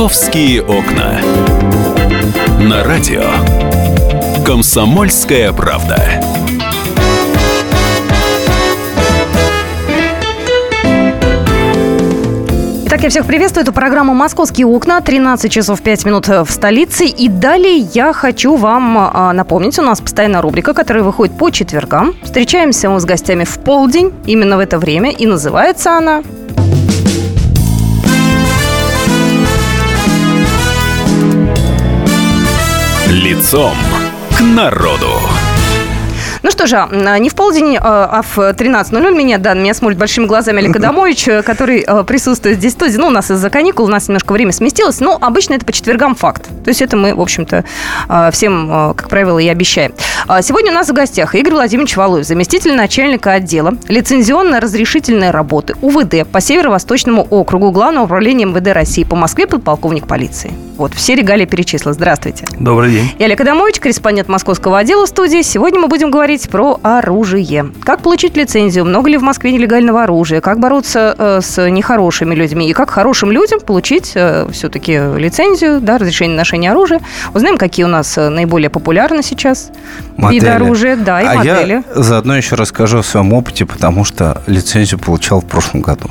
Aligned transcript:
«Московские 0.00 0.62
окна». 0.62 1.20
На 2.58 2.82
радио 2.82 3.22
«Комсомольская 4.46 5.52
правда». 5.52 6.02
Итак, 12.86 13.02
я 13.02 13.10
всех 13.10 13.26
приветствую. 13.26 13.64
Это 13.64 13.72
программа 13.72 14.14
«Московские 14.14 14.66
окна». 14.66 15.02
13 15.02 15.52
часов 15.52 15.82
5 15.82 16.06
минут 16.06 16.28
в 16.28 16.46
столице. 16.48 17.04
И 17.04 17.28
далее 17.28 17.76
я 17.76 18.14
хочу 18.14 18.56
вам 18.56 18.96
а, 18.96 19.34
напомнить, 19.34 19.78
у 19.78 19.82
нас 19.82 20.00
постоянная 20.00 20.40
рубрика, 20.40 20.72
которая 20.72 21.04
выходит 21.04 21.36
по 21.36 21.50
четвергам. 21.50 22.14
Встречаемся 22.22 22.88
мы 22.88 23.00
с 23.00 23.04
гостями 23.04 23.44
в 23.44 23.58
полдень, 23.58 24.14
именно 24.24 24.56
в 24.56 24.60
это 24.60 24.78
время. 24.78 25.10
И 25.10 25.26
называется 25.26 25.92
она 25.92 26.22
Лицом 33.10 33.74
к 34.30 34.40
народу. 34.40 35.29
Ну 36.50 36.52
что 36.52 36.66
же, 36.66 36.88
не 37.20 37.28
в 37.28 37.36
полдень, 37.36 37.78
а, 37.80 38.06
а 38.10 38.22
в 38.22 38.36
13.00 38.36 39.16
меня, 39.16 39.38
да, 39.38 39.54
меня 39.54 39.72
смотрит 39.72 39.98
большими 39.98 40.26
глазами 40.26 40.58
Олег 40.58 40.74
Адамович, 40.78 41.28
э, 41.28 41.42
который 41.42 41.84
э, 41.86 42.02
присутствует 42.02 42.56
здесь 42.56 42.72
в 42.72 42.74
студии. 42.74 42.96
Ну, 42.96 43.06
у 43.06 43.10
нас 43.10 43.30
из-за 43.30 43.50
каникул, 43.50 43.84
у 43.84 43.88
нас 43.88 44.08
немножко 44.08 44.32
время 44.32 44.50
сместилось, 44.50 44.98
но 44.98 45.16
обычно 45.20 45.54
это 45.54 45.64
по 45.64 45.70
четвергам 45.72 46.16
факт. 46.16 46.48
То 46.64 46.70
есть 46.70 46.82
это 46.82 46.96
мы, 46.96 47.14
в 47.14 47.20
общем-то, 47.20 47.64
э, 48.08 48.30
всем, 48.32 48.94
как 48.96 49.08
правило, 49.08 49.38
и 49.38 49.46
обещаем. 49.46 49.92
А 50.26 50.42
сегодня 50.42 50.72
у 50.72 50.74
нас 50.74 50.88
в 50.88 50.92
гостях 50.92 51.36
Игорь 51.36 51.52
Владимирович 51.52 51.96
Валуев, 51.96 52.26
заместитель 52.26 52.74
начальника 52.74 53.30
отдела 53.30 53.76
лицензионно-разрешительной 53.86 55.30
работы 55.30 55.76
УВД 55.80 56.26
по 56.26 56.40
Северо-Восточному 56.40 57.28
округу 57.30 57.70
Главного 57.70 58.06
управления 58.06 58.46
МВД 58.46 58.72
России 58.72 59.04
по 59.04 59.14
Москве 59.14 59.46
подполковник 59.46 60.08
полиции. 60.08 60.52
Вот, 60.80 60.94
все 60.94 61.14
регалии 61.14 61.44
перечислила. 61.44 61.92
Здравствуйте. 61.92 62.46
Добрый 62.58 62.90
день. 62.90 63.12
И 63.18 63.22
Олег 63.22 63.38
Адамович, 63.42 63.80
корреспондент 63.80 64.28
московского 64.28 64.78
отдела 64.78 65.04
студии. 65.04 65.42
Сегодня 65.42 65.78
мы 65.78 65.88
будем 65.88 66.10
говорить 66.10 66.39
про 66.48 66.78
оружие. 66.82 67.72
Как 67.84 68.02
получить 68.02 68.36
лицензию? 68.36 68.84
Много 68.84 69.10
ли 69.10 69.16
в 69.16 69.22
Москве 69.22 69.52
нелегального 69.52 70.04
оружия? 70.04 70.40
Как 70.40 70.58
бороться 70.58 71.14
э, 71.16 71.40
с 71.42 71.68
нехорошими 71.68 72.34
людьми? 72.34 72.68
И 72.70 72.72
как 72.72 72.90
хорошим 72.90 73.30
людям 73.30 73.60
получить 73.60 74.12
э, 74.14 74.46
все-таки 74.52 75.00
лицензию, 75.16 75.80
да, 75.80 75.98
разрешение 75.98 76.36
ношения 76.36 76.70
оружия? 76.70 77.00
Узнаем, 77.34 77.58
какие 77.58 77.84
у 77.84 77.88
нас 77.88 78.16
э, 78.18 78.28
наиболее 78.28 78.70
популярны 78.70 79.22
сейчас 79.22 79.70
Модели. 80.16 80.40
виды 80.40 80.48
оружия, 80.48 80.96
да, 80.96 81.20
и 81.20 81.26
а 81.26 81.34
модели. 81.34 81.84
я 81.94 82.02
заодно 82.02 82.36
еще 82.36 82.54
расскажу 82.54 82.98
о 82.98 83.02
своем 83.02 83.32
опыте, 83.32 83.66
потому 83.66 84.04
что 84.04 84.42
лицензию 84.46 85.00
получал 85.00 85.40
в 85.40 85.46
прошлом 85.46 85.82
году. 85.82 86.10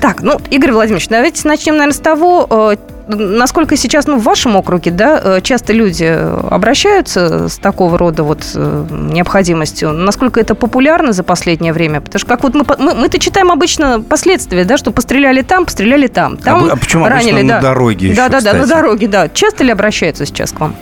Так, 0.00 0.22
ну, 0.22 0.40
Игорь 0.50 0.72
Владимирович, 0.72 1.08
давайте 1.08 1.46
начнем, 1.46 1.74
наверное, 1.74 1.94
с 1.94 1.98
того, 1.98 2.76
насколько 3.16 3.76
сейчас, 3.76 4.06
ну, 4.06 4.18
в 4.18 4.22
вашем 4.22 4.56
округе, 4.56 4.90
да, 4.90 5.20
э, 5.22 5.40
часто 5.42 5.72
люди 5.72 6.04
обращаются 6.04 7.48
с 7.48 7.58
такого 7.58 7.98
рода 7.98 8.22
вот 8.22 8.44
э, 8.54 8.86
необходимостью, 8.90 9.92
насколько 9.92 10.40
это 10.40 10.54
популярно 10.54 11.12
за 11.12 11.22
последнее 11.22 11.72
время? 11.72 12.00
Потому 12.00 12.20
что 12.20 12.28
как 12.28 12.42
вот 12.42 12.54
мы, 12.54 12.64
мы, 12.78 12.94
мы-то 12.94 13.18
читаем 13.18 13.50
обычно 13.50 14.00
последствия, 14.00 14.64
да, 14.64 14.76
что 14.76 14.90
постреляли 14.90 15.42
там, 15.42 15.64
постреляли 15.64 16.06
там, 16.06 16.36
там 16.36 16.64
а, 16.64 16.72
а 16.72 16.76
почему 16.76 17.06
ранили, 17.06 17.30
обычно 17.30 17.48
да. 17.48 17.54
на 17.56 17.62
дороге 17.62 18.06
еще, 18.08 18.16
Да, 18.16 18.28
да, 18.28 18.40
да, 18.40 18.54
на 18.54 18.66
дороге, 18.66 19.08
да. 19.08 19.28
Часто 19.28 19.64
ли 19.64 19.70
обращаются 19.70 20.26
сейчас 20.26 20.52
к 20.52 20.60
вам? 20.60 20.74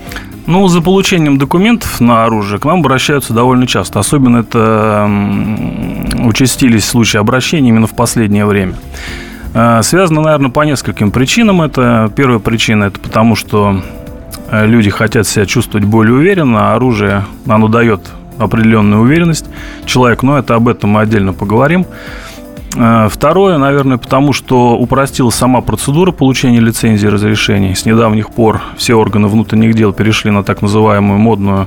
Ну, 0.47 0.67
за 0.69 0.81
получением 0.81 1.37
документов 1.37 2.01
на 2.01 2.25
оружие 2.25 2.59
к 2.59 2.65
нам 2.65 2.81
обращаются 2.81 3.35
довольно 3.35 3.67
часто. 3.67 4.01
Особенно 4.01 4.39
это 4.39 5.07
участились 6.25 6.87
случаи 6.87 7.19
обращения 7.19 7.69
именно 7.69 7.87
в 7.87 7.95
последнее 7.95 8.47
время. 8.47 8.75
Э, 9.59 9.83
Связано, 9.83 10.21
наверное, 10.21 10.51
по 10.51 10.63
нескольким 10.63 11.11
причинам. 11.11 11.63
Это 11.63 12.11
первая 12.15 12.39
причина, 12.39 12.85
это 12.85 13.01
потому, 13.01 13.35
что 13.35 13.83
э, 14.51 14.67
люди 14.67 14.89
хотят 14.89 15.27
себя 15.27 15.47
чувствовать 15.47 15.85
более 15.85 16.15
уверенно, 16.15 16.71
а 16.71 16.77
оружие, 16.77 17.25
оно 17.47 17.67
дает 17.67 18.01
определенную 18.39 19.03
уверенность 19.03 19.47
человеку, 19.85 20.27
но 20.27 20.39
это 20.39 20.55
об 20.55 20.69
этом 20.69 20.91
мы 20.91 21.01
отдельно 21.01 21.33
поговорим. 21.33 21.87
Э, 22.77 23.09
Второе, 23.11 23.59
наверное, 23.59 23.99
потому 23.99 24.33
что 24.33 24.77
упростилась 24.77 25.35
сама 25.35 25.61
процедура 25.61 26.13
получения 26.13 26.61
лицензии 26.61 27.09
и 27.09 27.11
разрешений. 27.11 27.75
С 27.75 27.85
недавних 27.85 28.31
пор 28.31 28.61
все 28.77 28.95
органы 28.95 29.27
внутренних 29.27 29.75
дел 29.75 29.93
перешли 29.93 30.31
на 30.31 30.45
так 30.45 30.63
называемую 30.63 31.19
модную 31.19 31.67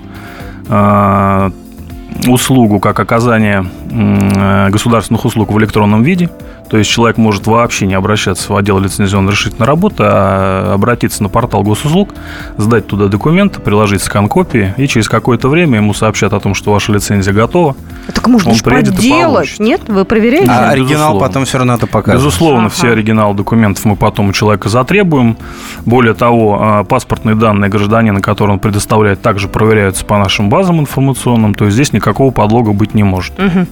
услугу, 2.27 2.79
как 2.79 2.99
оказание 2.99 3.65
э, 3.89 4.69
государственных 4.69 5.25
услуг 5.25 5.51
в 5.51 5.59
электронном 5.59 6.03
виде. 6.03 6.29
То 6.69 6.77
есть 6.77 6.89
человек 6.89 7.17
может 7.17 7.47
вообще 7.47 7.85
не 7.85 7.95
обращаться 7.95 8.53
в 8.53 8.55
отдел 8.55 8.79
лицензионно-разрешительной 8.79 9.65
работы, 9.67 10.03
а 10.05 10.73
обратиться 10.73 11.21
на 11.21 11.27
портал 11.27 11.63
госуслуг, 11.63 12.13
сдать 12.57 12.87
туда 12.87 13.07
документы, 13.07 13.59
приложить 13.59 14.01
скан 14.01 14.29
копии, 14.29 14.73
и 14.77 14.87
через 14.87 15.09
какое-то 15.09 15.49
время 15.49 15.77
ему 15.79 15.93
сообщат 15.93 16.31
о 16.31 16.39
том, 16.39 16.53
что 16.53 16.71
ваша 16.71 16.93
лицензия 16.93 17.33
готова. 17.33 17.75
Так 18.13 18.25
можно 18.27 18.51
Он 18.51 18.55
же 18.55 18.63
приедет 18.63 18.95
подделать, 18.95 19.59
нет? 19.59 19.81
Вы 19.87 20.05
проверяете? 20.05 20.49
А 20.49 20.69
оригинал 20.69 20.87
безусловно. 20.91 21.19
потом 21.27 21.45
все 21.45 21.57
равно 21.57 21.73
надо 21.73 21.87
показывать. 21.87 22.25
Безусловно, 22.25 22.65
Ага. 22.67 22.69
все 22.73 22.91
оригиналы 22.91 23.35
документов 23.35 23.83
мы 23.83 23.97
потом 23.97 24.29
у 24.29 24.31
человека 24.31 24.69
затребуем. 24.69 25.35
Более 25.85 26.13
того, 26.13 26.57
а, 26.61 26.83
паспортные 26.85 27.35
данные 27.35 27.69
гражданина, 27.69 28.21
которые 28.21 28.53
он 28.53 28.59
предоставляет, 28.59 29.21
также 29.21 29.49
проверяются 29.49 30.05
по 30.05 30.17
нашим 30.17 30.49
базам 30.49 30.79
информационным. 30.79 31.53
То 31.53 31.65
есть 31.65 31.75
здесь 31.75 31.91
никакого 32.01 32.31
подлога 32.31 32.73
быть 32.73 32.93
не 32.95 33.03
может. 33.03 33.37
Мгм. 33.37 33.67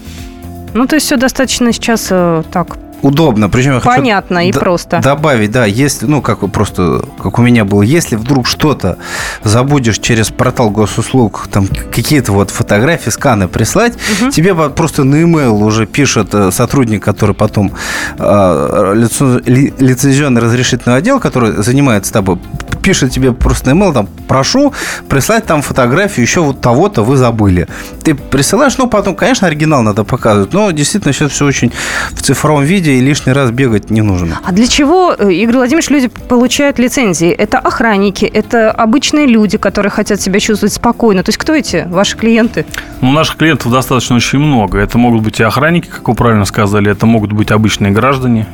Ну, 0.73 0.85
то 0.85 0.95
есть 0.95 1.07
все 1.07 1.17
достаточно 1.17 1.73
сейчас 1.73 2.07
э, 2.11 2.43
так 2.51 2.77
Удобно. 3.01 3.49
Причем 3.49 3.75
я 3.75 3.79
хочу 3.79 3.95
понятно 3.95 4.49
и 4.49 4.51
д- 4.51 4.59
просто. 4.59 4.99
Добавить, 5.01 5.51
да, 5.51 5.65
если, 5.65 6.05
ну, 6.05 6.21
как 6.21 6.39
просто, 6.51 7.01
как 7.23 7.39
у 7.39 7.41
меня 7.41 7.63
было, 7.63 7.81
если 7.81 8.17
вдруг 8.17 8.45
что-то 8.45 8.97
забудешь 9.41 9.99
через 9.99 10.31
портал 10.31 10.69
госуслуг, 10.69 11.47
там 11.49 11.65
какие-то 11.95 12.33
вот 12.33 12.49
фотографии, 12.49 13.09
сканы 13.09 13.47
прислать, 13.47 13.93
тебе 14.33 14.51
вот 14.53 14.75
просто 14.75 15.05
на 15.05 15.15
e-mail 15.15 15.51
уже 15.63 15.85
пишет 15.85 16.33
э, 16.33 16.51
сотрудник, 16.51 17.01
который 17.01 17.33
потом 17.33 17.71
э, 18.17 18.93
лицен- 18.97 19.43
ли- 19.49 19.73
лицензионный 19.79 20.41
разрешительный 20.41 20.97
отдел, 20.97 21.21
который 21.21 21.63
занимается 21.63 22.11
тобой, 22.11 22.37
пишет 22.81 23.11
тебе 23.11 23.31
просто 23.31 23.73
на 23.73 23.79
e-mail, 23.79 23.93
там, 23.93 24.07
прошу 24.27 24.73
прислать 25.07 25.45
там 25.45 25.61
фотографию 25.61 26.25
еще 26.25 26.41
вот 26.41 26.61
того-то 26.61 27.03
вы 27.03 27.17
забыли. 27.17 27.67
Ты 28.03 28.15
присылаешь, 28.15 28.77
ну, 28.77 28.87
потом, 28.87 29.15
конечно, 29.15 29.47
оригинал 29.47 29.81
надо 29.83 30.03
показывать, 30.03 30.53
но 30.53 30.71
действительно 30.71 31.13
сейчас 31.13 31.31
все 31.31 31.45
очень 31.45 31.71
в 32.11 32.21
цифровом 32.21 32.63
виде 32.63 32.93
и 32.93 33.01
лишний 33.01 33.33
раз 33.33 33.51
бегать 33.51 33.89
не 33.89 34.01
нужно. 34.01 34.39
А 34.43 34.51
для 34.51 34.67
чего, 34.67 35.15
э, 35.17 35.31
Игорь 35.31 35.57
Владимирович, 35.57 35.89
люди 35.89 36.07
получают 36.07 36.79
лицензии? 36.79 37.29
Это 37.29 37.59
охранники, 37.59 38.25
это 38.25 38.71
обычные 38.71 39.25
люди, 39.25 39.57
которые 39.57 39.91
хотят 39.91 40.21
себя 40.21 40.39
чувствовать 40.39 40.73
спокойно. 40.73 41.23
То 41.23 41.29
есть 41.29 41.37
кто 41.37 41.53
эти 41.53 41.85
ваши 41.89 42.17
клиенты? 42.17 42.65
Ну, 43.01 43.11
наших 43.11 43.37
клиентов 43.37 43.71
достаточно 43.71 44.15
очень 44.15 44.39
много. 44.39 44.77
Это 44.79 44.97
могут 44.97 45.21
быть 45.21 45.39
и 45.39 45.43
охранники, 45.43 45.87
как 45.87 46.07
вы 46.07 46.15
правильно 46.15 46.45
сказали, 46.45 46.91
это 46.91 47.05
могут 47.05 47.31
быть 47.31 47.51
обычные 47.51 47.91
граждане, 47.91 48.47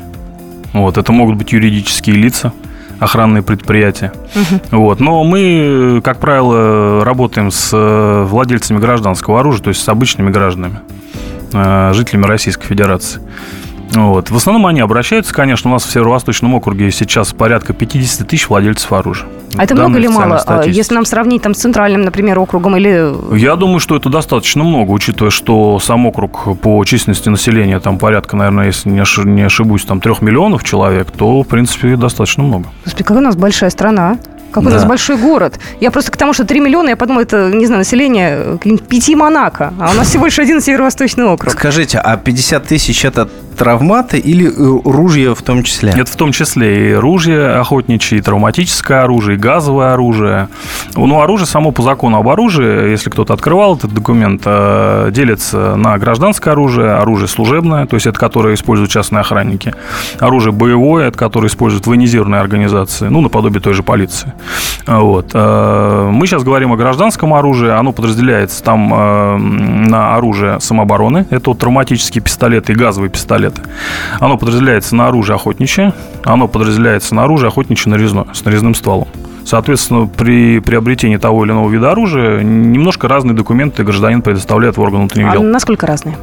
вот, 0.74 0.98
это 0.98 1.12
могут 1.12 1.38
быть 1.38 1.54
юридические 1.54 2.16
лица, 2.16 2.52
охранные 3.00 3.44
предприятия. 3.44 4.12
Вот. 4.72 5.00
Но 5.00 5.24
мы, 5.24 6.02
как 6.04 6.20
правило, 6.20 7.04
работаем 7.04 7.52
с 7.52 7.72
э, 7.74 8.24
владельцами 8.24 8.80
гражданского 8.80 9.40
оружия, 9.40 9.64
то 9.64 9.70
есть 9.70 9.84
с 9.84 9.90
обычными 9.90 10.30
гражданами, 10.32 10.80
э, 11.54 11.92
жителями 11.94 12.26
Российской 12.26 12.68
Федерации. 12.68 13.22
Вот. 13.96 14.30
В 14.30 14.36
основном 14.36 14.66
они 14.68 14.82
обращаются, 14.82 15.34
конечно, 15.34 15.70
у 15.70 15.74
нас 15.74 15.84
в 15.86 15.92
Северо-Восточном 15.92 16.54
округе 16.56 16.92
сейчас 16.92 17.34
порядка 17.34 17.74
50 17.74 18.28
тысяч 18.28 18.50
владельцев 18.50 18.92
оружия. 18.94 19.28
А 19.58 19.64
это 19.64 19.74
много 19.76 19.98
или 20.00 20.08
мало? 20.08 20.36
А 20.36 20.40
статистики. 20.40 20.76
Если 20.78 20.94
нам 20.96 21.06
сравнить 21.06 21.42
там 21.42 21.54
с 21.56 21.60
центральным, 21.60 22.02
например, 22.02 22.38
округом 22.40 22.76
или... 22.76 23.14
Я 23.38 23.56
думаю, 23.56 23.80
что 23.80 23.96
это 23.96 24.10
достаточно 24.10 24.64
много, 24.64 24.92
учитывая, 24.92 25.32
что 25.32 25.80
сам 25.80 26.06
округ 26.06 26.60
по 26.60 26.84
численности 26.84 27.30
населения 27.30 27.80
там 27.80 27.98
порядка, 27.98 28.36
наверное, 28.36 28.66
если 28.68 28.90
не 28.90 29.00
ошиб- 29.00 29.26
не 29.28 29.44
ошибусь, 29.44 29.86
там 29.86 30.02
трех 30.02 30.22
миллионов 30.22 30.64
человек, 30.64 31.12
то, 31.12 31.42
в 31.44 31.48
принципе, 31.48 31.96
достаточно 31.96 32.44
много. 32.44 32.66
Господи, 32.84 33.04
какая 33.04 33.20
у 33.20 33.26
нас 33.26 33.36
большая 33.36 33.70
страна. 33.70 34.18
Какой 34.52 34.68
у 34.68 34.72
Да. 34.72 34.78
нас 34.78 34.86
большой 34.86 35.18
город. 35.18 35.60
Я 35.82 35.92
просто 35.92 36.12
к 36.14 36.18
тому, 36.18 36.32
что 36.32 36.46
3 36.46 36.62
миллиона, 36.62 36.90
я 36.90 36.96
подумала, 36.96 37.24
это, 37.24 37.52
не 37.54 37.66
знаю, 37.66 37.80
население 37.80 38.38
э, 38.38 38.52
каких-нибудь 38.58 38.88
пяти 38.88 39.14
Монако. 39.14 39.74
А 39.80 39.92
у 39.92 39.94
нас 39.96 40.08
всего 40.08 40.26
лишь 40.28 40.40
один 40.40 40.62
северо-восточный 40.62 41.26
округ. 41.26 41.52
Скажите, 41.52 41.98
а 41.98 42.16
50 42.16 42.66
тысяч 42.66 43.04
это 43.04 43.28
травматы 43.56 44.18
или 44.20 44.48
э, 44.48 44.82
ружья 44.86 45.34
в 45.34 45.42
том 45.42 45.64
числе? 45.64 45.92
Это 45.92 46.12
в 46.12 46.16
том 46.16 46.32
числе 46.32 46.92
и 46.92 46.94
ружье 46.94 47.52
охотничье, 47.52 48.20
и 48.20 48.22
травматическое 48.22 49.04
оружие, 49.04 49.38
и 49.38 49.40
газовое 49.40 49.94
оружие. 49.94 50.50
Ну, 50.96 51.22
оружие 51.22 51.48
само 51.48 51.72
по 51.72 51.82
закону 51.82 52.18
об 52.18 52.28
оружии, 52.28 52.90
если 52.90 53.10
кто-то 53.10 53.34
открывал 53.34 53.78
этот 53.78 53.94
документ, 53.94 54.42
э, 54.46 55.10
делится 55.12 55.76
на 55.76 55.98
гражданское 55.98 56.52
оружие, 56.52 56.92
оружие 56.92 57.28
служебное, 57.28 57.86
то 57.86 57.96
есть 57.96 58.08
это 58.08 58.20
которое 58.20 58.54
используют 58.54 58.92
частные 58.92 59.22
охранники, 59.22 59.74
оружие 60.20 60.54
боевое, 60.54 61.08
это 61.08 61.18
которое 61.18 61.48
используют 61.48 61.88
военизированные 61.88 62.42
организации, 62.42 63.08
ну, 63.08 63.22
наподобие 63.22 63.62
той 63.62 63.74
же 63.74 63.84
полиции. 63.84 64.34
Вот. 64.88 65.32
Э, 65.34 66.10
Мы 66.12 66.28
сейчас 66.28 66.44
говорим 66.44 66.72
о 66.72 66.78
гражданском 66.78 67.34
оружии, 67.34 67.70
оно 67.70 67.92
подразделяется 67.92 68.64
там 68.64 68.90
на 69.88 70.16
оружие 70.16 70.60
самообороны, 70.60 71.26
это 71.30 71.52
вот 71.52 71.60
травматические 71.60 72.22
пистолеты 72.22 72.74
и 72.74 72.76
газовые 72.76 73.10
пистолеты, 73.10 73.45
пистолеты. 73.50 73.62
Оно 74.20 74.38
подразделяется 74.38 74.96
на 74.96 75.08
оружие 75.08 75.36
охотничье, 75.36 75.94
оно 76.24 76.48
подразделяется 76.48 77.16
на 77.16 77.24
оружие 77.24 77.50
охотничье 77.50 77.92
нарезное, 77.92 78.28
с 78.34 78.44
нарезным 78.44 78.76
стволом. 78.76 79.08
Соответственно, 79.46 80.08
при 80.08 80.60
приобретении 80.60 81.18
того 81.18 81.46
или 81.46 81.52
иного 81.52 81.70
вида 81.70 81.92
оружия 81.92 82.42
немножко 82.42 83.08
разные 83.08 83.36
документы 83.36 83.84
гражданин 83.84 84.22
предоставляет 84.22 84.78
в 84.78 84.82
орган 84.82 85.02
внутренних 85.02 85.30
А 85.30 85.32
дел. 85.34 85.44
насколько 85.44 85.86
разные? 85.86 86.18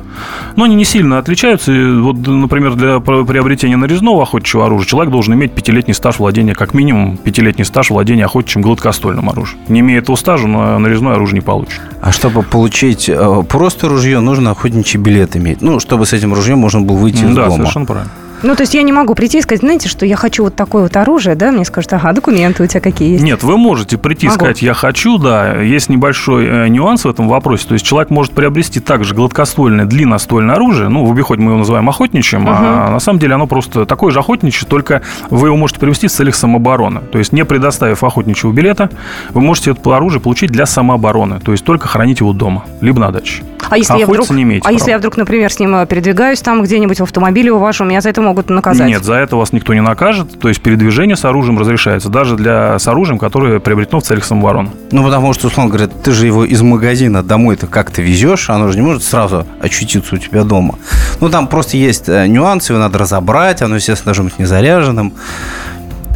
Но 0.56 0.64
они 0.64 0.74
не 0.74 0.84
сильно 0.84 1.18
отличаются. 1.18 1.72
Вот, 1.72 2.16
например, 2.26 2.74
для 2.74 2.98
приобретения 3.00 3.76
нарезного 3.76 4.22
охотничьего 4.24 4.66
оружия 4.66 4.88
человек 4.88 5.12
должен 5.12 5.34
иметь 5.34 5.52
пятилетний 5.52 5.94
стаж 5.94 6.18
владения, 6.18 6.54
как 6.54 6.74
минимум 6.74 7.16
пятилетний 7.16 7.64
стаж 7.64 7.90
владения 7.90 8.24
охотничьим 8.24 8.62
гладкоствольным 8.62 9.28
оружием. 9.30 9.60
Не 9.68 9.80
имея 9.80 9.98
этого 9.98 10.16
стажа, 10.16 10.48
на 10.48 10.78
нарезное 10.78 11.14
оружие 11.14 11.36
не 11.36 11.44
получит. 11.44 11.80
А 12.00 12.10
чтобы 12.10 12.42
получить 12.42 13.08
э, 13.08 13.42
просто 13.48 13.88
ружье, 13.88 14.18
нужно 14.20 14.50
охотничий 14.50 14.98
билет 14.98 15.36
иметь. 15.36 15.62
Ну, 15.62 15.78
чтобы 15.78 16.06
с 16.06 16.12
этим 16.12 16.34
ружьем 16.34 16.58
можно 16.58 16.80
было 16.80 16.96
выйти 16.96 17.24
из 17.24 17.34
да, 17.34 17.44
дома. 17.44 17.56
совершенно 17.58 17.86
правильно. 17.86 18.10
Ну, 18.42 18.56
то 18.56 18.62
есть 18.62 18.74
я 18.74 18.82
не 18.82 18.92
могу 18.92 19.14
прийти 19.14 19.38
и 19.38 19.42
сказать, 19.42 19.60
знаете, 19.60 19.88
что 19.88 20.04
я 20.04 20.16
хочу 20.16 20.44
вот 20.44 20.56
такое 20.56 20.82
вот 20.82 20.96
оружие, 20.96 21.36
да? 21.36 21.52
Мне 21.52 21.64
скажут, 21.64 21.92
ага, 21.92 22.12
документы 22.12 22.64
у 22.64 22.66
тебя 22.66 22.80
какие 22.80 23.12
есть. 23.12 23.22
Нет, 23.22 23.42
вы 23.42 23.56
можете 23.56 23.98
прийти 23.98 24.26
и 24.26 24.30
сказать, 24.30 24.62
я 24.62 24.74
хочу, 24.74 25.18
да. 25.18 25.60
Есть 25.60 25.88
небольшой 25.88 26.46
э, 26.46 26.68
нюанс 26.68 27.04
в 27.04 27.08
этом 27.08 27.28
вопросе. 27.28 27.68
То 27.68 27.74
есть 27.74 27.86
человек 27.86 28.10
может 28.10 28.32
приобрести 28.32 28.80
также 28.80 29.14
гладкоствольное, 29.14 29.84
длинноствольное 29.84 30.56
оружие. 30.56 30.88
Ну, 30.88 31.04
в 31.04 31.12
обиходе 31.12 31.42
мы 31.42 31.52
его 31.52 31.58
называем 31.58 31.88
охотничьим, 31.88 32.44
а 32.48 32.90
на 32.90 33.00
самом 33.00 33.18
деле 33.18 33.34
оно 33.34 33.46
просто 33.46 33.86
такое 33.86 34.10
же 34.10 34.18
охотничье, 34.18 34.66
только 34.68 35.02
вы 35.30 35.48
его 35.48 35.56
можете 35.56 35.80
приобрести 35.80 36.08
в 36.08 36.12
целях 36.12 36.34
самообороны. 36.34 37.00
То 37.00 37.18
есть 37.18 37.32
не 37.32 37.44
предоставив 37.44 38.02
охотничьего 38.02 38.52
билета, 38.52 38.90
вы 39.30 39.40
можете 39.40 39.72
это 39.72 39.96
оружие 39.96 40.20
получить 40.20 40.50
для 40.50 40.66
самообороны. 40.66 41.40
То 41.40 41.52
есть 41.52 41.64
только 41.64 41.88
хранить 41.88 42.20
его 42.20 42.32
дома, 42.32 42.64
либо 42.80 43.00
на 43.00 43.10
даче. 43.10 43.42
А 43.70 43.78
если 43.78 43.98
я 43.98 44.06
вдруг, 44.06 44.28
не 44.30 44.42
имеете 44.42 44.68
а 44.68 44.72
если 44.72 44.90
я 44.90 44.98
вдруг, 44.98 45.16
например, 45.16 45.50
с 45.50 45.58
ним 45.58 45.74
э, 45.76 45.86
передвигаюсь 45.86 46.40
там 46.40 46.62
где-нибудь 46.62 47.00
в 47.00 47.02
автомобиле 47.04 47.52
вашем, 47.52 47.88
меня 47.88 48.00
за 48.00 48.10
это 48.10 48.20
могут 48.20 48.31
наказать? 48.48 48.88
Нет, 48.88 49.04
за 49.04 49.14
это 49.14 49.36
вас 49.36 49.52
никто 49.52 49.74
не 49.74 49.80
накажет. 49.80 50.40
То 50.40 50.48
есть 50.48 50.60
передвижение 50.62 51.16
с 51.16 51.24
оружием 51.24 51.58
разрешается 51.58 52.08
даже 52.08 52.36
для 52.36 52.78
с 52.78 52.88
оружием, 52.88 53.18
которое 53.18 53.60
приобретено 53.60 54.00
в 54.00 54.04
целях 54.04 54.24
самообороны. 54.24 54.70
Ну, 54.90 55.04
потому 55.04 55.32
что, 55.32 55.48
условно 55.48 55.70
говоря, 55.70 55.88
ты 55.88 56.12
же 56.12 56.26
его 56.26 56.44
из 56.44 56.62
магазина 56.62 57.22
домой-то 57.22 57.66
как-то 57.66 58.02
везешь, 58.02 58.50
оно 58.50 58.68
же 58.68 58.76
не 58.76 58.82
может 58.82 59.02
сразу 59.02 59.46
очутиться 59.60 60.14
у 60.14 60.18
тебя 60.18 60.44
дома. 60.44 60.78
Ну, 61.20 61.28
там 61.28 61.46
просто 61.46 61.76
есть 61.76 62.08
э, 62.08 62.26
нюансы, 62.26 62.72
его 62.72 62.80
надо 62.80 62.98
разобрать, 62.98 63.62
оно, 63.62 63.76
естественно, 63.76 64.06
должно 64.06 64.24
быть 64.24 64.38
не 64.38 64.44
заряженным, 64.44 65.12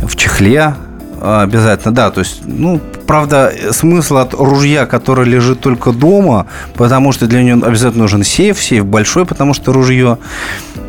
в 0.03 0.17
чехле 0.17 0.75
э, 1.21 1.43
обязательно, 1.43 1.95
да, 1.95 2.11
то 2.11 2.21
есть, 2.21 2.43
ну, 2.45 2.81
правда, 3.07 3.53
смысл 3.71 4.19
от 4.19 4.35
ружья, 4.35 4.87
которое 4.87 5.27
лежит 5.27 5.61
только 5.61 5.93
дома, 5.93 6.47
потому 6.75 7.13
что 7.13 7.27
для 7.27 7.43
него 7.43 7.67
обязательно 7.67 8.03
нужен 8.03 8.25
сейф, 8.25 8.61
сейф 8.63 8.85
большой, 8.85 9.25
потому 9.27 9.55
что 9.55 9.73
ружье, 9.73 10.19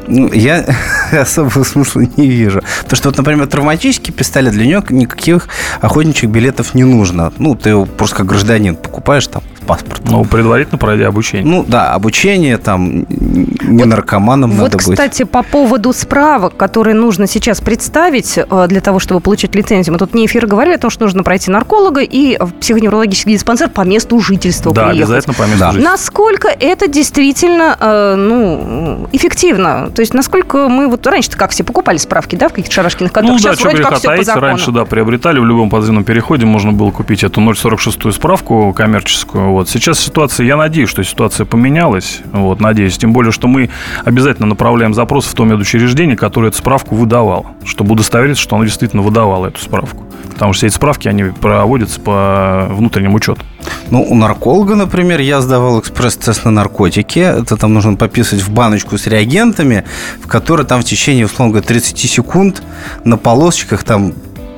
я 0.07 0.65
особого 1.11 1.63
смысла 1.63 2.01
не 2.17 2.27
вижу. 2.27 2.61
Потому 2.83 2.97
что, 2.97 3.09
вот, 3.09 3.17
например, 3.17 3.47
травматический 3.47 4.13
пистолет, 4.13 4.53
для 4.53 4.65
него 4.65 4.83
никаких 4.89 5.47
охотничьих 5.81 6.31
билетов 6.31 6.73
не 6.73 6.83
нужно. 6.83 7.31
Ну, 7.37 7.55
ты 7.55 7.69
его 7.69 7.85
просто 7.85 8.17
как 8.17 8.25
гражданин 8.27 8.75
покупаешь 8.75 9.27
там 9.27 9.43
с 9.67 9.69
паспортом. 9.69 10.05
Ну, 10.09 10.25
предварительно 10.25 10.77
пройдя 10.77 11.07
обучение. 11.07 11.45
Ну, 11.45 11.65
да, 11.67 11.93
обучение 11.93 12.57
там 12.57 13.05
не 13.09 13.83
Вот- 13.83 13.85
наркоманом 13.87 14.51
Вот, 14.51 14.63
надо 14.73 14.77
быть. 14.77 14.87
кстати, 14.87 15.23
по 15.23 15.43
поводу 15.43 15.91
справок, 15.93 16.55
которые 16.55 16.93
нужно 16.95 17.27
сейчас 17.27 17.59
представить 17.61 18.37
э, 18.37 18.65
для 18.69 18.81
того, 18.81 18.99
чтобы 18.99 19.19
получить 19.19 19.53
лицензию. 19.55 19.93
Мы 19.93 19.99
тут 19.99 20.13
не 20.13 20.25
эфир 20.25 20.47
говорили 20.47 20.75
о 20.75 20.77
том, 20.77 20.89
что 20.89 21.03
нужно 21.05 21.23
пройти 21.23 21.51
нарколога 21.51 22.01
и 22.01 22.37
в 22.39 22.53
психоневрологический 22.53 23.33
диспансер 23.33 23.69
по 23.69 23.81
месту 23.81 24.19
жительства 24.19 24.73
да, 24.73 24.87
приехать. 24.87 25.03
обязательно 25.09 25.33
по 25.33 25.41
месту 25.43 25.59
Да. 25.59 25.71
жительства. 25.71 25.91
Насколько 25.91 26.47
это 26.47 26.87
действительно, 26.87 27.75
э, 27.79 28.15
ну, 28.17 29.07
эффективно? 29.11 29.89
То 29.93 30.01
есть, 30.01 30.13
насколько 30.13 30.69
мы 30.69 30.87
вот 30.87 31.05
раньше-то 31.05 31.37
как 31.37 31.51
все 31.51 31.63
покупали 31.63 31.97
справки, 31.97 32.35
да, 32.35 32.47
в 32.47 32.53
каких-то 32.53 32.71
шарашкиных 32.73 33.11
конторах? 33.11 33.37
Ну 33.39 33.43
да, 33.43 33.53
Сейчас 33.55 33.63
вроде 33.63 33.83
как 33.83 33.97
все 33.97 34.15
по 34.15 34.23
закону. 34.23 34.45
раньше, 34.47 34.71
да, 34.71 34.85
приобретали 34.85 35.39
в 35.39 35.45
любом 35.45 35.69
подземном 35.69 36.03
переходе, 36.03 36.45
можно 36.45 36.71
было 36.71 36.91
купить 36.91 37.23
эту 37.23 37.41
046 37.41 38.11
справку 38.13 38.73
коммерческую. 38.75 39.53
Вот. 39.57 39.69
Сейчас 39.69 39.99
ситуация, 39.99 40.45
я 40.45 40.55
надеюсь, 40.55 40.87
что 40.87 41.03
ситуация 41.03 41.43
поменялась, 41.43 42.19
вот, 42.31 42.59
надеюсь, 42.59 42.95
тем 42.95 43.11
более, 43.11 43.31
что 43.31 43.47
мы 43.47 43.71
обязательно 44.05 44.47
направляем 44.47 44.93
запрос 44.93 45.25
в 45.25 45.33
то 45.33 45.45
медучреждение, 45.45 46.15
которое 46.15 46.49
эту 46.49 46.59
справку 46.59 46.93
выдавало, 46.93 47.47
чтобы 47.65 47.93
удостовериться, 47.93 48.43
что 48.43 48.55
оно 48.55 48.65
действительно 48.65 49.01
выдавало 49.01 49.47
эту 49.47 49.59
справку. 49.59 50.05
Потому 50.31 50.53
что 50.53 50.59
все 50.59 50.67
эти 50.67 50.75
справки, 50.75 51.07
они 51.07 51.23
проводятся 51.23 51.99
по 51.99 52.67
внутреннему 52.69 53.15
учету. 53.15 53.41
Ну, 53.89 54.03
у 54.07 54.13
нарколога, 54.13 54.75
например, 54.75 55.21
я 55.21 55.41
сдавал 55.41 55.79
экспресс-тест 55.79 56.45
на 56.45 56.51
наркотики. 56.51 57.17
Это 57.17 57.57
там 57.57 57.73
нужно 57.73 57.95
пописать 57.95 58.41
в 58.41 58.51
баночку 58.51 58.99
с 58.99 59.07
реагентами, 59.07 59.85
в 60.23 60.27
которой 60.27 60.67
там 60.67 60.81
в 60.81 60.85
течение, 60.85 61.25
условно 61.25 61.53
говоря, 61.53 61.67
30 61.67 61.97
секунд 61.97 62.61
на 63.05 63.17
полосочках 63.17 63.83
там 63.83 64.13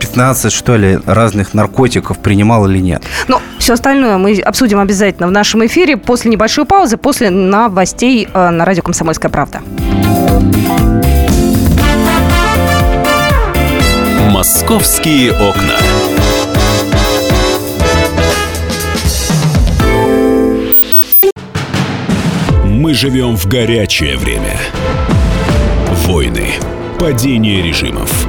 15, 0.09 0.51
что 0.51 0.75
ли, 0.75 0.99
разных 1.05 1.53
наркотиков 1.53 2.17
принимал 2.17 2.67
или 2.67 2.79
нет. 2.79 3.03
Но 3.27 3.41
все 3.59 3.73
остальное 3.73 4.17
мы 4.17 4.39
обсудим 4.39 4.79
обязательно 4.79 5.27
в 5.27 5.31
нашем 5.31 5.65
эфире 5.65 5.97
после 5.97 6.31
небольшой 6.31 6.65
паузы, 6.65 6.97
после 6.97 7.29
новостей 7.29 8.27
э, 8.33 8.49
на 8.49 8.65
радио 8.65 8.81
«Комсомольская 8.81 9.29
правда». 9.29 9.61
Московские 14.31 15.31
окна. 15.33 15.75
Мы 22.63 22.93
живем 22.93 23.35
в 23.35 23.47
горячее 23.47 24.17
время. 24.17 24.57
Войны, 26.07 26.53
падение 26.99 27.61
режимов, 27.61 28.28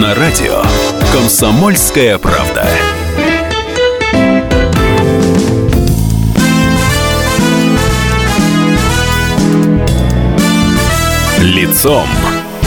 На 0.00 0.14
радио 0.14 0.62
«Комсомольская 1.12 2.18
правда». 2.18 2.64
Лицом 11.40 12.06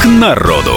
к 0.02 0.06
народу. 0.06 0.76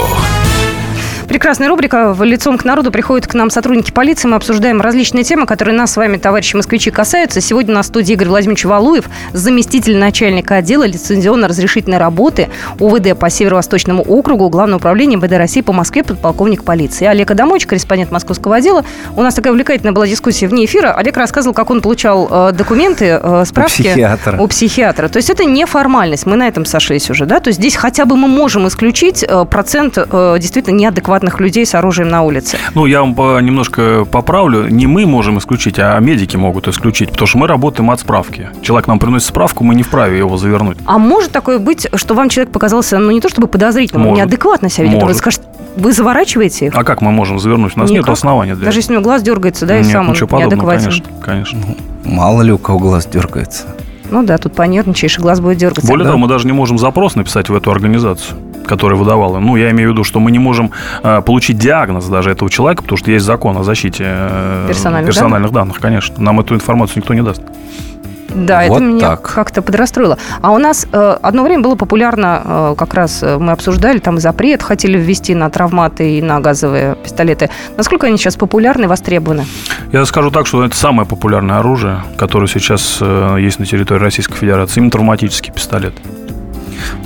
Прекрасная 1.35 1.69
рубрика 1.69 2.15
«В 2.15 2.23
лицом 2.23 2.57
к 2.57 2.65
народу» 2.65 2.93
приходят 2.93 3.27
к 3.27 3.35
нам 3.35 3.51
сотрудники 3.51 3.91
полиции. 3.91 4.29
Мы 4.29 4.37
обсуждаем 4.37 4.81
различные 4.81 5.25
темы, 5.25 5.47
которые 5.47 5.77
нас 5.77 5.91
с 5.91 5.97
вами, 5.97 6.17
товарищи 6.17 6.55
москвичи, 6.55 6.93
касаются. 6.93 7.41
Сегодня 7.41 7.75
на 7.75 7.83
студии 7.83 8.13
Игорь 8.13 8.29
Владимирович 8.29 8.65
Валуев, 8.65 9.07
заместитель 9.33 9.97
начальника 9.97 10.55
отдела 10.55 10.87
лицензионно-разрешительной 10.87 11.99
работы 11.99 12.51
УВД 12.79 13.19
по 13.19 13.31
Северо-Восточному 13.31 14.05
округу 14.05 14.49
Главного 14.49 14.79
управления 14.79 15.17
МВД 15.17 15.33
России 15.33 15.61
по 15.61 15.73
Москве, 15.73 16.05
подполковник 16.05 16.63
полиции. 16.63 17.05
Олег 17.05 17.33
Адамович, 17.33 17.67
корреспондент 17.67 18.13
московского 18.13 18.55
отдела. 18.55 18.85
У 19.17 19.23
нас 19.25 19.35
такая 19.35 19.53
увлекательная 19.53 19.93
была 19.93 20.07
дискуссия 20.07 20.47
вне 20.47 20.67
эфира. 20.67 20.95
Олег 20.95 21.17
рассказывал, 21.17 21.53
как 21.53 21.69
он 21.71 21.81
получал 21.81 22.29
э, 22.31 22.53
документы, 22.53 23.19
э, 23.21 23.43
справки. 23.45 23.83
психиатра. 23.83 24.41
У 24.41 24.47
психиатра. 24.47 25.09
То 25.09 25.17
есть 25.17 25.31
это 25.31 25.45
не 25.45 25.67
формальность. 25.67 26.27
Мы 26.27 26.37
на 26.37 26.47
этом 26.47 26.65
сошлись 26.65 27.11
уже, 27.11 27.27
да? 27.27 27.41
То 27.41 27.49
есть 27.49 27.59
здесь 27.59 27.75
хотя 27.75 28.05
бы 28.05 28.17
мы 28.17 28.29
можем 28.29 28.69
исключить 28.69 29.25
э, 29.25 29.45
процент 29.51 29.95
действительно 29.95 30.77
неадекватных 30.77 31.24
людей 31.41 31.67
с 31.67 31.75
оружием 31.75 32.09
на 32.09 32.23
улице. 32.23 32.57
Ну, 32.75 32.87
я 32.87 33.03
вам 33.03 33.15
немножко 33.45 34.05
поправлю. 34.05 34.69
Не 34.69 34.87
мы 34.87 35.07
можем 35.07 35.39
исключить, 35.39 35.79
а 35.79 35.99
медики 35.99 36.37
могут 36.37 36.69
исключить, 36.69 37.11
потому 37.11 37.27
что 37.27 37.39
мы 37.39 37.47
работаем 37.47 37.91
от 37.91 38.01
справки. 38.01 38.51
Человек 38.63 38.87
нам 38.89 38.99
приносит 38.99 39.29
справку, 39.29 39.65
мы 39.65 39.75
не 39.75 39.83
вправе 39.83 40.19
его 40.19 40.37
завернуть. 40.37 40.79
А 40.87 40.99
может 40.99 41.33
такое 41.33 41.59
быть, 41.59 41.87
что 41.95 42.15
вам 42.15 42.29
человек 42.29 42.53
показался, 42.53 42.99
ну, 42.99 43.11
не 43.11 43.21
то 43.21 43.29
чтобы 43.29 43.47
подозрительным, 43.49 44.03
он 44.07 44.09
Может. 44.11 44.25
неадекватно 44.27 44.69
себя 44.69 44.85
ведет? 44.85 44.97
Он 44.97 45.03
Может. 45.03 45.19
скажет, 45.19 45.43
вы 45.77 45.93
заворачиваете 45.93 46.67
их? 46.67 46.77
А 46.77 46.85
как 46.85 47.01
мы 47.01 47.11
можем 47.11 47.39
завернуть? 47.39 47.77
У 47.77 47.81
нас 47.81 47.91
нет 47.91 48.01
Никак. 48.03 48.13
основания 48.13 48.55
для 48.55 48.67
Даже 48.67 48.79
если 48.79 48.93
у 48.93 48.95
него 48.95 49.05
глаз 49.05 49.23
дергается, 49.23 49.67
да, 49.67 49.79
и 49.79 49.83
Нет, 49.83 49.91
сам 49.93 50.09
он 50.09 50.15
подобного, 50.15 50.41
неадекватен. 50.43 50.83
конечно, 50.85 51.07
конечно. 51.21 51.61
Мало 52.05 52.43
ли 52.43 52.53
у 52.53 52.59
кого 52.59 52.79
глаз 52.79 53.07
дергается. 53.07 53.65
Ну 54.11 54.23
да, 54.23 54.39
тут 54.39 54.55
понервничаешь, 54.55 55.19
и 55.19 55.23
глаз 55.23 55.41
будет 55.41 55.59
дергаться. 55.59 55.87
Более 55.87 56.05
да. 56.05 56.11
того, 56.11 56.19
мы 56.19 56.29
даже 56.29 56.47
не 56.47 56.53
можем 56.53 56.79
запрос 56.79 57.15
написать 57.15 57.49
в 57.49 57.55
эту 57.55 57.71
организацию, 57.71 58.39
которая 58.67 58.99
выдавала. 58.99 59.39
Ну, 59.39 59.57
я 59.57 59.71
имею 59.71 59.91
в 59.91 59.93
виду, 59.93 60.05
что 60.05 60.21
мы 60.21 60.31
не 60.31 60.39
можем 60.39 60.71
э, 61.03 61.23
получить 61.23 61.59
диагноз 61.59 62.07
даже 62.07 62.31
этого 62.31 62.51
человека, 62.51 62.83
потому 62.83 62.99
что 62.99 63.11
есть 63.11 63.25
закон 63.25 63.57
о 63.57 63.65
защите 63.65 64.05
э, 64.07 64.67
Персональных 64.69 65.11
персональных 65.11 65.53
данных, 65.53 65.81
конечно. 65.81 66.15
Нам 66.19 66.41
эту 66.41 66.55
информацию 66.55 66.99
никто 66.99 67.15
не 67.15 67.23
даст. 67.23 67.43
Да, 68.35 68.65
Вот 68.67 68.77
это 68.77 68.85
меня 68.85 69.09
так. 69.11 69.23
как-то 69.23 69.63
подрастроило. 69.63 70.19
А 70.43 70.51
у 70.51 70.59
нас 70.59 70.87
э, 70.93 71.17
одно 71.23 71.43
время 71.45 71.63
было 71.63 71.77
популярно, 71.77 72.43
э, 72.45 72.75
как 72.77 72.95
раз 72.95 73.23
э, 73.23 73.39
мы 73.39 73.53
обсуждали, 73.53 73.99
там 73.99 74.19
запрет 74.19 74.63
хотели 74.63 74.99
ввести 74.99 75.35
на 75.35 75.49
травматы 75.51 76.19
и 76.19 76.23
на 76.23 76.41
газовые 76.41 76.97
пистолеты. 76.97 77.51
Насколько 77.77 78.09
они 78.09 78.19
сейчас 78.19 78.37
популярны 78.37 78.85
и 78.85 78.87
востребованы? 78.87 79.47
Я 79.93 80.05
скажу 80.07 80.31
так, 80.31 80.47
что 80.47 80.65
это 80.65 80.77
самое 80.77 81.09
популярное 81.09 81.59
оружие, 81.59 82.03
которое 82.17 82.49
сейчас 82.49 82.99
э, 83.01 83.37
есть 83.41 83.59
на 83.59 83.67
территории 83.67 84.01
Российской 84.01 84.37
Федерации, 84.37 84.81
именно 84.81 84.91
травматический 84.91 85.53
пистолет. 85.53 85.95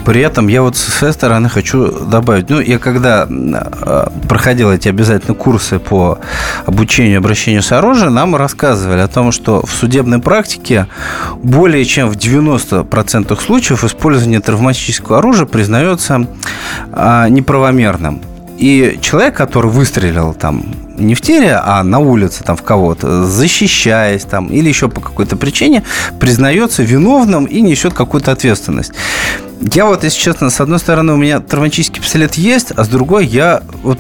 При 0.04 0.20
этом 0.22 0.48
я 0.48 0.62
вот 0.62 0.76
с 0.76 0.82
своей 0.84 1.12
стороны 1.12 1.48
хочу 1.48 1.90
добавить. 2.04 2.50
Ну, 2.50 2.60
я 2.60 2.78
когда 2.78 3.26
э, 3.28 4.06
проходил 4.28 4.70
эти 4.72 4.88
обязательно 4.88 5.34
курсы 5.34 5.78
по 5.78 6.18
обучению 6.66 7.18
обращению 7.18 7.62
с 7.62 7.72
оружием, 7.72 8.14
нам 8.14 8.36
рассказывали 8.36 9.00
о 9.00 9.08
том, 9.08 9.32
что 9.32 9.64
в 9.64 9.70
судебной 9.70 10.18
практике 10.20 10.86
более 11.42 11.84
чем 11.84 12.08
в 12.08 12.16
90% 12.16 13.40
случаев 13.40 13.84
использование 13.84 14.40
травматического 14.40 15.18
оружия 15.18 15.46
признается 15.46 16.26
а, 16.92 17.28
неправомерным. 17.28 18.20
И 18.58 18.98
человек, 19.00 19.36
который 19.36 19.70
выстрелил 19.70 20.34
там 20.34 20.64
не 20.98 21.14
в 21.14 21.20
теле, 21.20 21.54
а 21.54 21.82
на 21.84 22.00
улице 22.00 22.42
там 22.42 22.56
в 22.56 22.62
кого-то, 22.62 23.24
защищаясь 23.24 24.24
там 24.24 24.48
или 24.48 24.68
еще 24.68 24.88
по 24.88 25.00
какой-то 25.00 25.36
причине, 25.36 25.84
признается 26.18 26.82
виновным 26.82 27.44
и 27.44 27.60
несет 27.60 27.94
какую-то 27.94 28.32
ответственность. 28.32 28.92
Я 29.60 29.86
вот, 29.86 30.04
если 30.04 30.18
честно, 30.18 30.50
с 30.50 30.60
одной 30.60 30.78
стороны, 30.78 31.12
у 31.14 31.16
меня 31.16 31.40
травматический 31.40 32.00
пистолет 32.00 32.34
есть, 32.34 32.72
а 32.76 32.84
с 32.84 32.88
другой 32.88 33.26
я 33.26 33.62
вот 33.82 33.98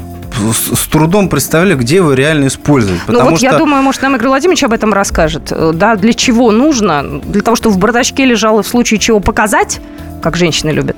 с, 0.52 0.76
с 0.76 0.86
трудом 0.86 1.28
представляю, 1.28 1.78
где 1.78 1.96
его 1.96 2.12
реально 2.12 2.46
использовать. 2.46 3.00
ну 3.08 3.30
вот 3.30 3.38
что... 3.38 3.46
я 3.46 3.58
думаю, 3.58 3.82
может, 3.82 4.02
нам 4.02 4.16
Игорь 4.16 4.28
Владимирович 4.28 4.62
об 4.64 4.72
этом 4.72 4.92
расскажет. 4.92 5.52
Да, 5.74 5.96
для 5.96 6.12
чего 6.12 6.50
нужно? 6.50 7.20
Для 7.24 7.42
того, 7.42 7.56
чтобы 7.56 7.74
в 7.74 7.78
бардачке 7.78 8.24
лежало 8.24 8.62
в 8.62 8.68
случае 8.68 9.00
чего 9.00 9.20
показать, 9.20 9.80
как 10.22 10.36
женщины 10.36 10.70
любят. 10.70 10.96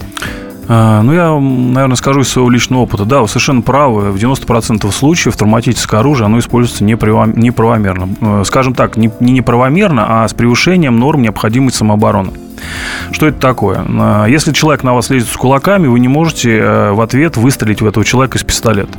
А, 0.73 1.03
Ну, 1.03 1.13
я, 1.13 1.33
наверное, 1.37 1.97
скажу 1.97 2.21
из 2.21 2.29
своего 2.29 2.49
личного 2.49 2.83
опыта. 2.83 3.05
Да, 3.05 3.23
вы 3.23 3.29
совершенно 3.29 3.61
правы. 3.61 4.13
В 4.13 4.17
90% 4.17 4.89
случаев 4.93 5.37
травматическое 5.37 5.99
оружие, 5.99 6.27
оно 6.27 6.39
используется 6.39 6.85
неправо- 6.85 7.33
неправомерно. 7.37 8.09
Э, 8.21 8.43
Скажем 8.45 8.75
так, 8.75 8.97
не 8.97 9.11
не 9.19 9.33
неправомерно, 9.33 10.23
а 10.23 10.29
с 10.29 10.33
превышением 10.33 10.99
норм 11.01 11.23
необходимой 11.23 11.73
самообороны. 11.73 12.33
Что 13.11 13.27
это 13.27 13.41
такое? 13.41 13.85
А, 13.99 14.27
Если 14.27 14.53
человек 14.53 14.85
на 14.85 14.95
вас 14.95 15.11
лезет 15.11 15.29
с 15.29 15.37
кулаками, 15.37 15.89
вы 15.89 15.99
не 15.99 16.09
можете 16.09 16.57
э, 16.59 16.93
в 16.93 17.01
ответ 17.01 17.37
выстрелить 17.37 17.81
в 17.83 17.87
этого 17.87 18.05
человека 18.05 18.39
из 18.39 18.45
пистолета. 18.45 18.97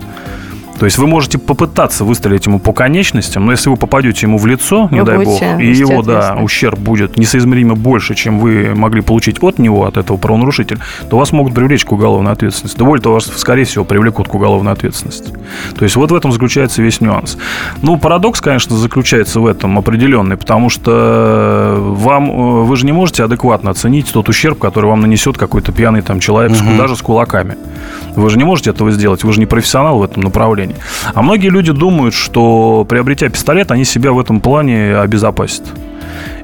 То 0.81 0.85
есть 0.85 0.97
вы 0.97 1.05
можете 1.05 1.37
попытаться 1.37 2.03
выстрелить 2.03 2.47
ему 2.47 2.57
по 2.57 2.73
конечностям, 2.73 3.45
но 3.45 3.51
если 3.51 3.69
вы 3.69 3.75
попадете 3.75 4.25
ему 4.25 4.39
в 4.39 4.47
лицо, 4.47 4.87
не 4.89 5.01
Вы 5.01 5.05
дай 5.05 5.17
бог, 5.25 5.39
и 5.61 5.67
его, 5.67 6.01
да, 6.01 6.37
ущерб 6.41 6.79
будет 6.79 7.19
несоизмеримо 7.19 7.75
больше, 7.75 8.15
чем 8.15 8.39
вы 8.39 8.73
могли 8.73 9.01
получить 9.01 9.43
от 9.43 9.59
него, 9.59 9.85
от 9.85 9.97
этого 9.97 10.17
правонарушителя, 10.17 10.79
то 11.07 11.19
вас 11.19 11.33
могут 11.33 11.53
привлечь 11.53 11.85
к 11.85 11.91
уголовной 11.91 12.31
ответственности. 12.31 12.79
Да 12.79 12.85
более 12.85 13.03
того, 13.03 13.13
вас, 13.13 13.25
скорее 13.25 13.65
всего, 13.65 13.85
привлекут 13.85 14.27
к 14.27 14.33
уголовной 14.33 14.71
ответственности. 14.71 15.31
То 15.77 15.83
есть 15.85 15.95
вот 15.97 16.09
в 16.09 16.15
этом 16.15 16.31
заключается 16.31 16.81
весь 16.81 16.99
нюанс. 16.99 17.37
Ну, 17.83 17.97
парадокс, 17.97 18.41
конечно, 18.41 18.75
заключается 18.75 19.39
в 19.39 19.45
этом 19.45 19.77
определенный, 19.77 20.35
потому 20.35 20.69
что 20.71 21.75
вам, 21.77 22.31
э, 22.31 22.63
вы 22.63 22.75
же 22.75 22.87
не 22.87 22.91
можете 22.91 23.23
адекватно 23.23 23.69
оценить 23.69 24.11
тот 24.11 24.29
ущерб, 24.29 24.57
который 24.57 24.87
вам 24.87 25.01
нанесет 25.01 25.37
какой-то 25.37 25.71
пьяный 25.71 26.01
там 26.01 26.19
человек, 26.19 26.55
с- 26.57 26.61
даже 26.79 26.95
с 26.95 27.03
кулаками. 27.03 27.55
Вы 28.15 28.31
же 28.31 28.39
не 28.39 28.45
можете 28.45 28.71
этого 28.71 28.89
сделать, 28.89 29.23
вы 29.23 29.31
же 29.31 29.39
не 29.39 29.45
профессионал 29.45 29.99
в 29.99 30.03
этом 30.03 30.23
направлении. 30.23 30.70
А 31.13 31.21
многие 31.21 31.49
люди 31.49 31.71
думают, 31.71 32.13
что 32.13 32.85
приобретя 32.87 33.29
пистолет, 33.29 33.71
они 33.71 33.85
себя 33.85 34.11
в 34.11 34.19
этом 34.19 34.39
плане 34.39 34.97
обезопасят. 34.97 35.63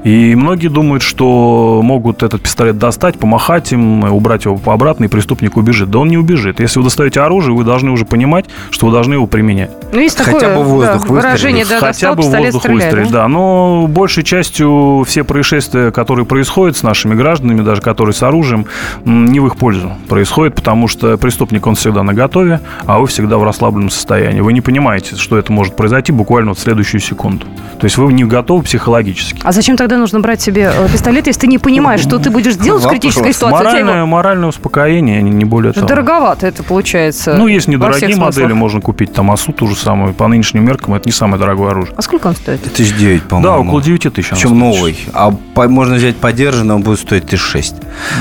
И 0.08 0.36
многие 0.36 0.70
думают, 0.70 1.04
что 1.04 1.82
могут 1.84 2.24
этот 2.24 2.42
пистолет 2.42 2.78
достать, 2.78 3.20
помахать 3.20 3.74
им, 3.74 4.06
убрать 4.06 4.46
его 4.46 4.58
обратно, 4.72 5.04
и 5.04 5.08
преступник 5.10 5.58
убежит. 5.58 5.92
Да 5.92 6.00
он 6.00 6.08
не 6.08 6.18
убежит. 6.18 6.62
Если 6.62 6.80
вы 6.80 6.86
достаете 6.86 7.20
оружие, 7.20 7.54
вы 7.54 7.66
должны 7.66 7.92
уже 7.92 8.06
понимать, 8.06 8.46
что 8.72 8.86
вы 8.86 8.94
должны 8.94 9.16
его 9.16 9.28
применять. 9.28 9.70
Ну, 9.92 10.00
есть 10.00 10.18
Хотя 10.18 10.32
такое 10.32 10.56
бы 10.56 10.64
в 10.64 10.68
воздух 10.68 11.08
да, 11.08 11.14
выражение, 11.14 11.66
да, 11.66 11.80
Хотя 11.82 12.16
достал 12.16 12.16
бы 12.16 12.22
воздух 12.22 12.62
стреляй, 12.62 12.86
выстрелить, 12.86 13.12
да? 13.12 13.24
да. 13.24 13.28
Но 13.28 13.88
большей 13.90 14.24
частью 14.24 15.04
все 15.06 15.26
происшествия, 15.26 15.92
которые 15.92 16.26
происходят 16.26 16.78
с 16.78 16.84
нашими 16.84 17.14
гражданами, 17.14 17.60
даже 17.60 17.82
которые 17.82 18.14
с 18.14 18.24
оружием, 18.24 18.66
не 19.04 19.42
в 19.42 19.48
их 19.48 19.58
пользу 19.58 19.92
происходит, 20.08 20.56
потому 20.56 20.88
что 20.88 21.18
преступник, 21.18 21.68
он 21.68 21.76
всегда 21.76 22.04
на 22.04 22.14
готове, 22.14 22.62
а 22.86 23.00
вы 23.00 23.08
всегда 23.08 23.38
в 23.38 23.44
расслабленном 23.44 23.90
состоянии. 23.90 24.40
Вы 24.40 24.54
не 24.54 24.62
понимаете, 24.62 25.18
что 25.18 25.38
это 25.38 25.52
может 25.52 25.76
произойти 25.76 26.14
буквально 26.14 26.52
вот 26.52 26.60
в 26.60 26.62
следующую 26.62 27.02
секунду. 27.02 27.46
То 27.78 27.86
есть 27.86 27.98
вы 27.98 28.14
не 28.14 28.24
готовы 28.24 28.64
психологически. 28.64 29.42
А 29.44 29.52
зачем 29.52 29.76
тогда 29.76 29.97
нужно 29.98 30.20
брать 30.20 30.42
себе 30.42 30.72
э, 30.74 30.88
пистолет, 30.92 31.28
если 31.28 31.42
ты 31.42 31.48
не 31.48 31.58
понимаешь, 31.58 32.02
что 32.02 32.20
ты 32.20 32.30
будешь 32.30 32.56
делать 32.56 32.84
в 32.84 32.90
критической 32.90 33.34
ситуации? 33.34 33.58
Тебя 33.60 33.70
его- 33.80 33.86
Моральное, 33.88 34.06
моральное 34.06 34.50
успокоение, 34.50 35.22
не 35.22 35.32
не 35.32 35.46
более 35.46 35.74
того. 35.74 35.88
Дороговато 35.88 36.48
это 36.48 36.64
получается. 36.64 37.36
Ну, 37.38 37.48
есть 37.48 37.68
недорогие 37.68 38.16
модели, 38.16 38.54
можно 38.54 38.82
купить 38.82 39.14
там 39.14 39.32
АСУ 39.32 39.52
ту 39.54 39.68
же 39.68 39.76
самую. 39.76 40.14
По 40.14 40.28
нынешним 40.28 40.66
меркам 40.66 40.94
это 40.96 41.08
не 41.08 41.14
самое 41.14 41.40
дорогое 41.40 41.72
оружие. 41.72 41.94
А 41.98 42.02
сколько 42.02 42.28
он 42.28 42.36
стоит? 42.36 42.62
Тысяч 42.74 42.96
девять, 42.98 43.24
по-моему. 43.24 43.48
Да, 43.48 43.60
около 43.60 43.82
9 43.82 44.14
тысяч. 44.14 44.30
Причем 44.30 44.58
новый. 44.60 44.98
А 45.14 45.32
по- 45.54 45.68
можно 45.68 45.96
взять 45.96 46.18
подержанный, 46.18 46.76
он 46.76 46.82
будет 46.82 47.00
стоить 47.00 47.28
тысяч 47.28 47.44
шесть. 47.44 47.76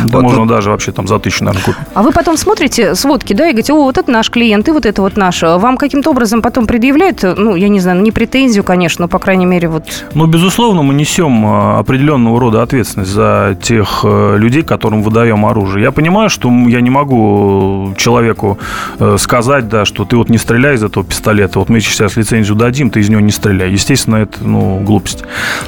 Да 0.05 0.19
Вот, 0.19 0.23
можно 0.23 0.41
ну, 0.41 0.47
даже 0.47 0.71
вообще 0.71 0.93
там 0.93 1.07
за 1.09 1.19
тысячу, 1.19 1.45
наверное, 1.45 1.65
купить. 1.65 1.81
А 1.95 2.03
вы 2.03 2.13
потом 2.13 2.37
смотрите 2.37 2.95
сводки, 2.95 3.33
да, 3.33 3.49
и 3.49 3.53
говорите, 3.53 3.73
о, 3.73 3.83
вот 3.85 3.99
это 3.99 4.11
наш 4.11 4.31
клиент, 4.31 4.69
и 4.69 4.71
вот 4.71 4.87
это 4.87 5.03
вот 5.03 5.17
наш. 5.17 5.43
Вам 5.43 5.77
каким-то 5.77 6.11
образом 6.11 6.43
потом 6.43 6.67
предъявляют, 6.67 7.23
ну, 7.23 7.55
я 7.55 7.69
не 7.69 7.81
знаю, 7.81 8.01
не 8.03 8.11
претензию, 8.13 8.65
конечно, 8.65 9.05
но, 9.05 9.09
по 9.09 9.19
крайней 9.19 9.47
мере, 9.47 9.69
вот... 9.69 9.85
Ну, 10.15 10.27
безусловно, 10.27 10.83
мы 10.83 10.95
несем 10.95 11.45
э, 11.47 11.56
определенного 11.79 12.41
рода 12.41 12.63
ответственность 12.63 13.11
за 13.11 13.57
тех 13.61 14.01
э, 14.05 14.37
людей, 14.39 14.63
которым 14.63 15.03
выдаем 15.03 15.47
оружие. 15.47 15.85
Я 15.85 15.93
понимаю, 15.93 16.31
что 16.31 16.51
я 16.51 16.81
не 16.81 16.91
могу 16.91 17.95
человеку 17.97 18.59
э, 18.99 19.17
сказать, 19.19 19.69
да, 19.69 19.85
что 19.85 20.05
ты 20.05 20.17
вот 20.17 20.29
не 20.29 20.39
стреляй 20.39 20.75
из 20.77 20.83
этого 20.83 21.05
пистолета, 21.05 21.59
вот 21.59 21.69
мы 21.69 21.81
сейчас 21.81 22.17
лицензию 22.17 22.57
дадим, 22.57 22.91
ты 22.91 23.01
из 23.01 23.09
него 23.09 23.21
не 23.21 23.33
стреляй. 23.33 23.71
Естественно, 23.71 24.17
это, 24.17 24.39
ну, 24.43 24.81
глупость. 24.81 25.25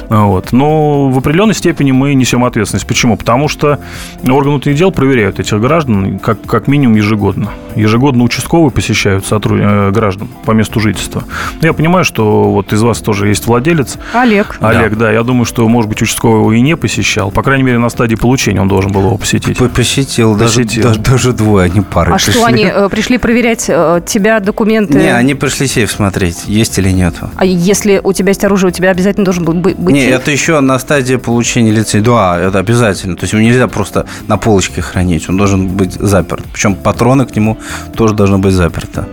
Вот. 0.09 0.51
Но 0.51 1.09
в 1.09 1.17
определенной 1.17 1.53
степени 1.55 1.91
мы 1.91 2.13
несем 2.13 2.43
ответственность. 2.43 2.87
Почему? 2.87 3.17
Потому 3.17 3.47
что 3.47 3.79
органы 4.23 4.51
внутренних 4.51 4.77
дел 4.77 4.91
проверяют 4.91 5.39
этих 5.39 5.59
граждан 5.59 6.19
как, 6.19 6.41
как 6.41 6.67
минимум 6.67 6.95
ежегодно. 6.95 7.49
Ежегодно 7.75 8.23
участковые 8.23 8.71
посещают 8.71 9.25
сотруд... 9.25 9.59
э, 9.61 9.91
граждан 9.91 10.27
по 10.45 10.51
месту 10.51 10.79
жительства. 10.79 11.23
Я 11.61 11.73
понимаю, 11.73 12.05
что 12.05 12.51
вот 12.51 12.73
из 12.73 12.81
вас 12.81 12.99
тоже 12.99 13.27
есть 13.27 13.47
владелец, 13.47 13.97
Олег. 14.13 14.57
Олег, 14.59 14.97
да. 14.97 15.11
я 15.11 15.23
думаю, 15.23 15.45
что, 15.45 15.67
может 15.79 15.89
быть, 15.89 16.01
участковый 16.01 16.39
его 16.41 16.51
и 16.53 16.59
не 16.61 16.75
посещал. 16.75 17.31
По 17.31 17.41
крайней 17.41 17.63
мере, 17.63 17.77
на 17.79 17.89
стадии 17.89 18.15
получения 18.15 18.59
он 18.61 18.67
должен 18.67 18.91
был 18.91 19.01
его 19.05 19.17
посетить. 19.17 19.57
Посетил, 19.73 20.35
даже- 20.35 20.63
Посетил. 20.63 20.83
Даже, 20.83 20.99
даже 20.99 21.33
двое, 21.33 21.65
они 21.71 21.79
пары 21.81 22.13
А 22.13 22.19
что, 22.19 22.31
пришли. 22.33 22.43
они 22.45 22.63
э, 22.65 22.89
пришли 22.89 23.17
проверять 23.17 23.65
э, 23.69 24.01
тебя, 24.05 24.39
документы? 24.41 24.97
Не, 24.97 25.15
они 25.15 25.35
пришли 25.35 25.67
сейф 25.67 25.89
смотреть, 25.91 26.43
есть 26.47 26.77
или 26.79 26.89
нет. 26.91 27.15
А 27.37 27.45
если 27.45 28.01
у 28.03 28.11
тебя 28.11 28.29
есть 28.29 28.43
оружие, 28.43 28.69
у 28.69 28.71
тебя 28.73 28.89
обязательно 28.91 29.23
должен 29.23 29.45
был 29.45 29.53
бы- 29.53 29.73
быть 29.73 29.93
Не, 29.95 30.01
сейф? 30.01 30.15
это 30.15 30.31
еще 30.31 30.59
на 30.59 30.77
стадии 30.79 31.15
получения 31.15 31.71
лицензии. 31.71 32.05
Да, 32.05 32.37
это 32.37 32.59
обязательно. 32.59 33.15
То 33.15 33.23
есть 33.23 33.33
его 33.33 33.41
нельзя 33.41 33.67
просто 33.69 34.05
на 34.27 34.37
полочке 34.37 34.81
хранить. 34.81 35.29
Он 35.29 35.37
должен 35.37 35.67
быть 35.69 35.93
заперт. 35.93 36.43
Причем 36.51 36.75
патроны 36.75 37.25
к 37.25 37.35
нему 37.35 37.57
тоже 37.95 38.13
должны 38.13 38.37
быть 38.37 38.53
заперты. 38.53 39.05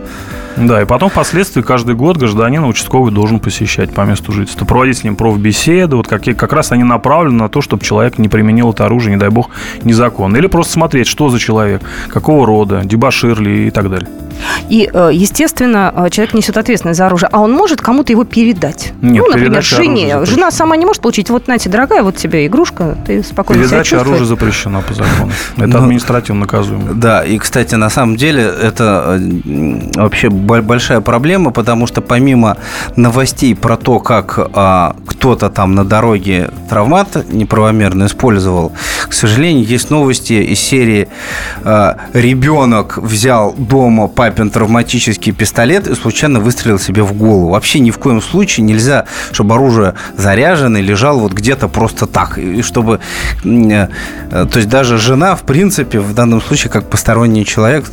Да, 0.56 0.82
и 0.82 0.84
потом 0.84 1.10
впоследствии 1.10 1.62
каждый 1.62 1.94
год 1.94 2.16
гражданин 2.16 2.64
участковый 2.64 3.12
должен 3.12 3.40
посещать 3.40 3.92
по 3.92 4.02
месту 4.02 4.32
жительства, 4.32 4.64
проводить 4.64 4.98
с 4.98 5.04
ним 5.04 5.16
профбеседы. 5.16 5.96
Вот 5.96 6.08
какие, 6.08 6.34
как 6.34 6.52
раз 6.52 6.72
они 6.72 6.82
направлены 6.84 7.36
на 7.38 7.48
то, 7.48 7.60
чтобы 7.60 7.84
человек 7.84 8.18
не 8.18 8.28
применил 8.28 8.70
это 8.72 8.86
оружие, 8.86 9.14
не 9.14 9.20
дай 9.20 9.28
бог, 9.30 9.50
незаконно. 9.84 10.36
Или 10.36 10.46
просто 10.46 10.72
смотреть, 10.72 11.06
что 11.06 11.28
за 11.28 11.38
человек, 11.38 11.82
какого 12.08 12.46
рода, 12.46 12.82
дебашир 12.84 13.40
ли 13.40 13.68
и 13.68 13.70
так 13.70 13.90
далее. 13.90 14.08
И, 14.68 14.88
э, 14.92 15.10
естественно, 15.12 15.92
э, 15.96 16.10
человек 16.10 16.34
несет 16.34 16.56
ответственность 16.58 16.98
за 16.98 17.06
оружие. 17.06 17.28
А 17.32 17.40
он 17.40 17.52
может 17.52 17.80
кому-то 17.80 18.12
его 18.12 18.24
передать? 18.24 18.92
Нет, 19.00 19.22
ну, 19.24 19.30
например, 19.32 19.62
жене. 19.62 20.24
Жена 20.26 20.50
сама 20.50 20.76
не 20.76 20.84
может 20.84 21.00
получить. 21.02 21.30
Вот, 21.30 21.48
Нате, 21.48 21.70
дорогая, 21.70 22.02
вот 22.02 22.16
тебе 22.16 22.46
игрушка, 22.46 22.96
ты 23.06 23.22
спокойно 23.22 23.62
себя 23.62 23.70
Передача 23.70 23.90
чувствуешь. 23.90 24.08
оружия 24.08 24.26
запрещена 24.26 24.82
по 24.82 24.92
закону. 24.94 25.32
Это 25.56 25.66
Ну, 25.66 25.78
административно 25.78 26.40
наказуемо. 26.42 26.92
Да, 26.94 27.24
и, 27.24 27.38
кстати, 27.38 27.74
на 27.76 27.88
самом 27.88 28.16
деле 28.16 28.42
это 28.42 29.18
э, 29.18 29.80
вообще 29.94 30.28
большая 30.46 31.00
проблема, 31.00 31.50
потому 31.50 31.86
что 31.86 32.00
помимо 32.00 32.56
новостей 32.96 33.54
про 33.54 33.76
то, 33.76 34.00
как 34.00 34.38
а, 34.54 34.96
кто-то 35.06 35.50
там 35.50 35.74
на 35.74 35.84
дороге 35.84 36.50
травмат 36.68 37.32
неправомерно 37.32 38.06
использовал, 38.06 38.72
к 39.08 39.12
сожалению, 39.12 39.64
есть 39.64 39.90
новости 39.90 40.32
из 40.34 40.60
серии 40.60 41.08
а, 41.64 41.96
«Ребенок 42.12 42.98
взял 42.98 43.54
дома 43.56 44.08
папин 44.08 44.50
травматический 44.50 45.32
пистолет 45.32 45.86
и 45.86 45.94
случайно 45.94 46.40
выстрелил 46.40 46.78
себе 46.78 47.02
в 47.02 47.12
голову». 47.12 47.50
Вообще 47.50 47.80
ни 47.80 47.90
в 47.90 47.98
коем 47.98 48.22
случае 48.22 48.64
нельзя, 48.64 49.06
чтобы 49.32 49.54
оружие 49.54 49.94
заряженное 50.16 50.80
лежало 50.80 51.20
вот 51.20 51.32
где-то 51.32 51.68
просто 51.68 52.06
так. 52.06 52.38
И 52.38 52.62
чтобы... 52.62 53.00
э, 53.44 53.88
То 54.30 54.56
есть 54.56 54.68
даже 54.68 54.98
жена, 54.98 55.34
в 55.36 55.42
принципе, 55.42 56.00
в 56.00 56.14
данном 56.14 56.40
случае, 56.40 56.70
как 56.70 56.88
посторонний 56.88 57.44
человек, 57.44 57.84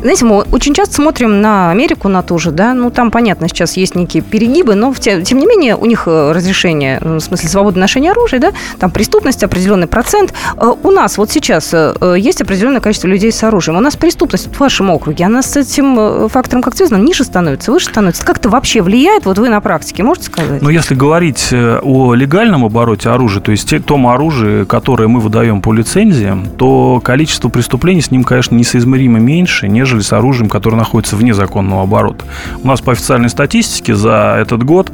Знаете, 0.00 0.24
мы 0.24 0.42
очень 0.52 0.74
часто 0.74 0.94
смотрим 0.94 1.40
на 1.40 1.70
Америку, 1.70 2.08
на 2.08 2.22
ту 2.22 2.38
же, 2.38 2.50
да, 2.50 2.74
ну, 2.74 2.90
там, 2.90 3.10
понятно, 3.10 3.48
сейчас 3.48 3.76
есть 3.76 3.94
некие 3.94 4.22
перегибы, 4.22 4.74
но, 4.74 4.94
тем, 4.94 5.22
тем 5.22 5.38
не 5.38 5.46
менее, 5.46 5.76
у 5.76 5.86
них 5.86 6.04
э, 6.06 6.32
разрешение, 6.32 6.98
э, 7.00 7.16
в 7.16 7.20
смысле, 7.20 7.48
свободы 7.48 7.78
ношения 7.78 8.12
оружия, 8.12 8.40
да, 8.40 8.52
там 8.78 8.90
преступность, 8.90 9.42
определенный 9.44 9.86
процент. 9.86 10.32
Э, 10.56 10.72
у 10.82 10.90
нас 10.90 11.18
вот 11.18 11.30
сейчас 11.30 11.74
есть 12.16 12.40
определенное 12.40 12.80
количество 12.80 13.08
людей 13.08 13.30
с 13.30 13.42
оружием. 13.42 13.76
У 13.76 13.80
нас 13.80 13.96
преступность 13.96 14.48
в 14.48 14.58
вашем 14.58 14.90
округе, 14.90 15.24
она 15.24 15.42
с 15.42 15.56
этим 15.56 16.28
фактором 16.28 16.62
как 16.62 16.76
связана? 16.76 16.98
Ниже 17.02 17.24
становится, 17.24 17.70
выше 17.70 17.86
становится? 17.86 18.24
Как 18.24 18.38
это 18.38 18.48
вообще 18.48 18.82
влияет? 18.82 19.26
Вот 19.26 19.38
вы 19.38 19.48
на 19.48 19.60
практике 19.60 20.02
можете 20.02 20.26
сказать? 20.26 20.62
Ну, 20.62 20.70
если 20.70 20.94
говорить 20.94 21.52
о 21.52 22.14
легальном 22.14 22.64
обороте 22.64 23.10
оружия, 23.10 23.42
то 23.42 23.50
есть 23.50 23.74
том 23.84 24.06
оружии, 24.06 24.64
которое 24.64 25.08
мы 25.08 25.20
выдаем 25.20 25.60
по 25.60 25.72
лицензиям, 25.72 26.46
то 26.56 27.00
количество 27.02 27.48
преступлений 27.48 28.00
с 28.00 28.10
ним, 28.10 28.24
конечно, 28.24 28.54
несоизмеримо 28.54 29.18
меньше, 29.18 29.68
нежели 29.68 29.79
нежели 29.80 30.00
с 30.00 30.12
оружием, 30.12 30.50
которое 30.50 30.76
находится 30.76 31.16
вне 31.16 31.32
законного 31.32 31.84
оборота. 31.84 32.26
У 32.62 32.68
нас 32.68 32.82
по 32.82 32.92
официальной 32.92 33.30
статистике 33.30 33.94
за 33.94 34.36
этот 34.38 34.62
год 34.62 34.92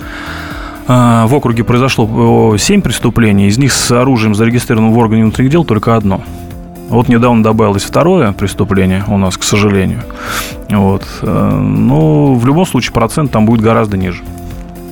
э, 0.87 1.25
в 1.27 1.35
округе 1.35 1.65
произошло 1.65 2.57
7 2.57 2.83
преступлений, 2.83 3.49
из 3.49 3.59
них 3.59 3.73
с 3.73 3.91
оружием, 3.91 4.37
зарегистрированным 4.37 4.93
в 4.93 4.99
органе 4.99 5.25
внутренних 5.25 5.51
дел, 5.51 5.65
только 5.65 5.97
одно. 5.97 6.21
Вот 6.89 7.09
недавно 7.09 7.43
добавилось 7.43 7.83
второе 7.83 8.31
преступление 8.31 9.03
у 9.09 9.19
нас, 9.19 9.37
к 9.37 9.43
сожалению. 9.43 10.03
Вот. 10.71 11.03
Э, 11.23 11.51
но 11.51 12.35
в 12.35 12.47
любом 12.47 12.65
случае 12.65 12.93
процент 12.93 13.33
там 13.33 13.45
будет 13.45 13.63
гораздо 13.63 13.97
ниже. 13.97 14.23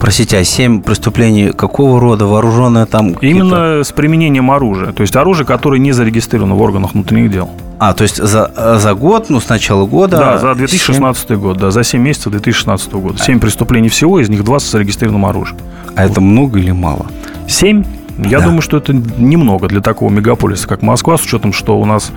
Простите, 0.04 0.36
а 0.36 0.44
7 0.44 0.82
преступлений 0.82 1.52
какого 1.52 1.98
рода? 1.98 2.26
Вооруженное 2.26 2.84
там? 2.84 3.12
Именно 3.22 3.82
с 3.82 3.90
применением 3.90 4.50
оружия. 4.50 4.92
То 4.92 5.00
есть 5.00 5.16
оружие, 5.16 5.46
которое 5.46 5.78
не 5.78 5.92
зарегистрировано 5.92 6.56
в 6.56 6.60
органах 6.60 6.92
внутренних 6.92 7.30
дел. 7.30 7.50
А, 7.78 7.94
то 7.94 8.02
есть 8.02 8.16
за, 8.16 8.78
за 8.78 8.92
год, 8.92 9.30
ну, 9.30 9.40
с 9.40 9.48
начала 9.48 9.86
года... 9.86 10.18
Да, 10.18 10.38
за 10.38 10.54
2016 10.56 11.28
7... 11.28 11.38
год, 11.38 11.56
да, 11.56 11.70
за 11.70 11.82
7 11.82 12.02
месяцев 12.02 12.32
2016 12.32 12.92
года. 12.92 13.18
7 13.18 13.40
преступлений 13.40 13.88
всего, 13.88 14.20
из 14.20 14.28
них 14.28 14.44
2 14.44 14.58
с 14.58 14.70
зарегистрированным 14.72 15.24
оружием. 15.24 15.56
А 15.96 16.04
это 16.04 16.20
много 16.20 16.58
или 16.58 16.72
мало? 16.72 17.06
7? 17.48 17.82
Я 18.18 18.40
да. 18.40 18.44
думаю, 18.44 18.60
что 18.60 18.76
это 18.76 18.92
немного 18.92 19.68
для 19.68 19.80
такого 19.80 20.10
мегаполиса, 20.10 20.68
как 20.68 20.82
Москва, 20.82 21.16
с 21.16 21.22
учетом, 21.22 21.54
что 21.54 21.80
у 21.80 21.86
нас 21.86 22.12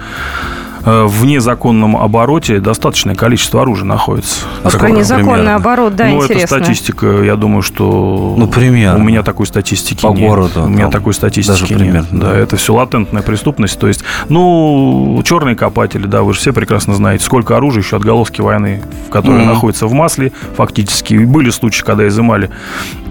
в 0.88 1.26
незаконном 1.26 1.98
обороте 1.98 2.60
достаточное 2.60 3.14
количество 3.14 3.62
оружия 3.62 3.86
находится. 3.86 4.46
Вот 4.64 4.78
про 4.78 4.90
незаконный 4.90 5.34
примерно. 5.34 5.56
оборот, 5.56 5.96
да, 5.96 6.06
ну, 6.06 6.24
интересно. 6.24 6.56
это 6.56 6.64
статистика, 6.64 7.08
я 7.24 7.36
думаю, 7.36 7.62
что... 7.62 8.36
Ну, 8.38 8.48
примерно. 8.48 9.00
У 9.00 9.04
меня 9.04 9.22
такой 9.22 9.48
статистики 9.48 10.02
По 10.02 10.14
нет. 10.14 10.30
городу. 10.30 10.64
У 10.64 10.70
меня 10.70 10.90
такой 10.90 11.14
статистики 11.14 11.60
даже 11.60 11.74
нет. 11.74 11.80
Примерно, 11.80 12.20
да, 12.20 12.32
да, 12.32 12.38
это 12.38 12.56
все 12.56 12.74
латентная 12.74 13.22
преступность. 13.22 13.78
То 13.78 13.88
есть, 13.88 14.04
ну, 14.30 15.22
черные 15.26 15.58
копатели, 15.58 16.08
да, 16.08 16.22
вы 16.24 16.34
же 16.34 16.40
все 16.40 16.54
прекрасно 16.54 16.96
знаете, 16.96 17.26
сколько 17.26 17.58
оружия, 17.58 17.84
еще 17.84 17.98
отголоски 17.98 18.40
войны, 18.40 18.82
в 19.08 19.12
которой 19.12 19.42
mm-hmm. 19.42 19.46
находится 19.46 19.88
в 19.88 19.94
масле 19.94 20.32
фактически. 20.56 21.16
И 21.16 21.26
были 21.26 21.50
случаи, 21.50 21.84
когда 21.84 22.08
изымали 22.08 22.50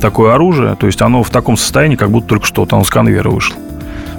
такое 0.00 0.35
оружие, 0.35 0.76
то 0.76 0.87
есть 0.87 1.02
оно 1.02 1.23
в 1.23 1.28
таком 1.28 1.59
состоянии, 1.59 1.97
как 1.97 2.11
будто 2.11 2.28
только 2.28 2.47
что 2.47 2.66
оно 2.71 2.85
с 2.85 2.90
конвейера 2.90 3.28
вышло. 3.28 3.56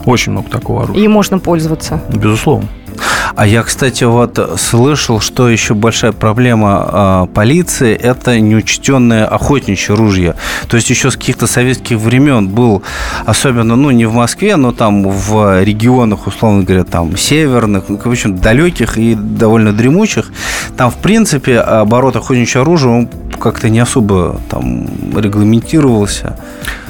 Очень 0.06 0.34
много 0.34 0.50
такого 0.50 0.84
оружия. 0.84 1.04
И 1.04 1.08
можно 1.08 1.40
пользоваться. 1.40 2.02
Безусловно. 2.14 2.68
А 3.36 3.46
я, 3.46 3.63
кстати, 3.63 4.04
вот 4.04 4.39
слышал, 4.60 5.20
что 5.20 5.50
еще 5.50 5.74
большая 5.74 6.12
проблема 6.12 7.27
э, 7.30 7.34
полиции– 7.34 7.94
это 7.96 8.39
неучтенное 8.39 9.25
охотничье 9.25 9.96
ружье. 9.96 10.36
То 10.68 10.77
есть 10.77 10.89
еще 10.89 11.12
с 11.12 11.16
каких-то 11.16 11.48
советских 11.48 11.98
времен 11.98 12.48
был, 12.48 12.82
особенно, 13.25 13.75
ну, 13.75 13.92
не 13.92 14.06
в 14.06 14.13
Москве, 14.13 14.56
но 14.56 14.72
там 14.72 15.08
в 15.08 15.63
регионах, 15.63 16.27
условно 16.27 16.63
говоря, 16.63 16.84
там 16.84 17.16
северных, 17.18 17.89
ну, 17.89 17.98
в 17.98 18.08
общем, 18.08 18.38
далеких 18.38 18.98
и 18.98 19.16
довольно 19.16 19.74
дремучих, 19.74 20.32
там, 20.75 20.92
в 20.92 20.96
принципе, 20.96 21.60
оборот 21.60 22.16
охотничьего 22.16 22.63
оружия, 22.63 22.92
он 22.92 23.10
как-то 23.39 23.70
не 23.70 23.80
особо 23.80 24.39
там 24.50 24.88
регламентировался. 25.16 26.38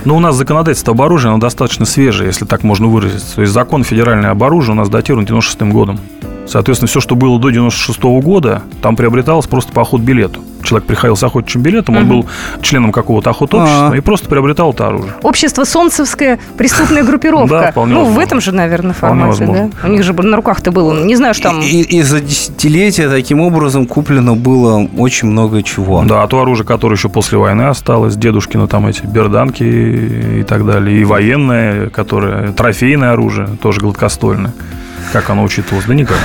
Но 0.05 0.15
у 0.15 0.19
нас 0.19 0.35
законодательство 0.35 0.93
об 0.93 1.01
оружии, 1.01 1.27
оно 1.27 1.37
достаточно 1.37 1.85
свежее, 1.85 2.27
если 2.27 2.45
так 2.45 2.63
можно 2.63 2.87
выразиться. 2.87 3.35
То 3.35 3.41
есть 3.41 3.53
закон 3.53 3.83
федеральный 3.83 4.29
об 4.29 4.43
оружии 4.43 4.71
у 4.71 4.75
нас 4.75 4.89
датирован 4.89 5.25
96 5.25 5.61
годом. 5.73 5.99
Соответственно, 6.47 6.87
все, 6.87 7.01
что 7.01 7.15
было 7.15 7.39
до 7.39 7.49
96 7.49 8.01
года, 8.23 8.63
там 8.81 8.95
приобреталось 8.95 9.47
просто 9.47 9.73
по 9.73 9.81
охот-билету. 9.81 10.41
Человек 10.67 10.86
приходил 10.86 11.15
с 11.15 11.23
охотничьим 11.23 11.62
билетом, 11.62 11.95
он 11.95 12.08
был 12.08 12.25
членом 12.62 12.91
какого-то 12.91 13.30
охотобщества 13.30 13.93
и 13.93 14.01
просто 14.01 14.27
приобретал 14.27 14.73
это 14.73 14.88
оружие. 14.88 15.13
Общество 15.23 15.63
Солнцевская 15.63 16.39
преступная 16.58 17.03
группировка. 17.06 17.60
Да, 17.60 17.71
вполне 17.71 17.93
Ну, 17.93 18.06
в 18.06 18.19
этом 18.19 18.41
же, 18.41 18.51
наверное, 18.51 18.93
формате, 18.93 19.45
да? 19.45 19.88
У 19.88 19.91
них 19.91 20.03
же 20.03 20.13
на 20.13 20.36
руках-то 20.36 20.71
было, 20.71 21.06
не 21.06 21.15
знаю, 21.15 21.34
что 21.34 21.43
там... 21.43 21.62
И, 21.62 22.01
за 22.01 22.19
десятилетия 22.19 23.10
таким 23.10 23.39
образом 23.39 23.86
куплено 23.86 24.36
было 24.36 24.88
очень 24.97 25.30
много 25.30 25.63
чего. 25.63 26.03
Да, 26.03 26.23
а 26.23 26.27
то 26.27 26.41
оружие, 26.41 26.65
которое 26.65 26.95
еще 26.95 27.08
после 27.10 27.38
войны 27.38 27.63
осталось, 27.63 28.15
дедушкины 28.17 28.67
там 28.67 28.88
эти 28.88 29.06
берданки 29.06 29.63
и 29.63 30.43
так 30.43 30.65
далее, 30.65 30.99
и 30.99 31.06
военное, 31.06 31.89
которое, 31.89 32.51
трофейное 32.51 33.13
оружие, 33.13 33.47
тоже 33.62 33.80
гладкоствольное. 33.80 34.53
Как 35.17 35.32
оно 35.32 35.41
учитывалось? 35.41 35.88
Да 35.88 35.95
никак. 35.95 36.19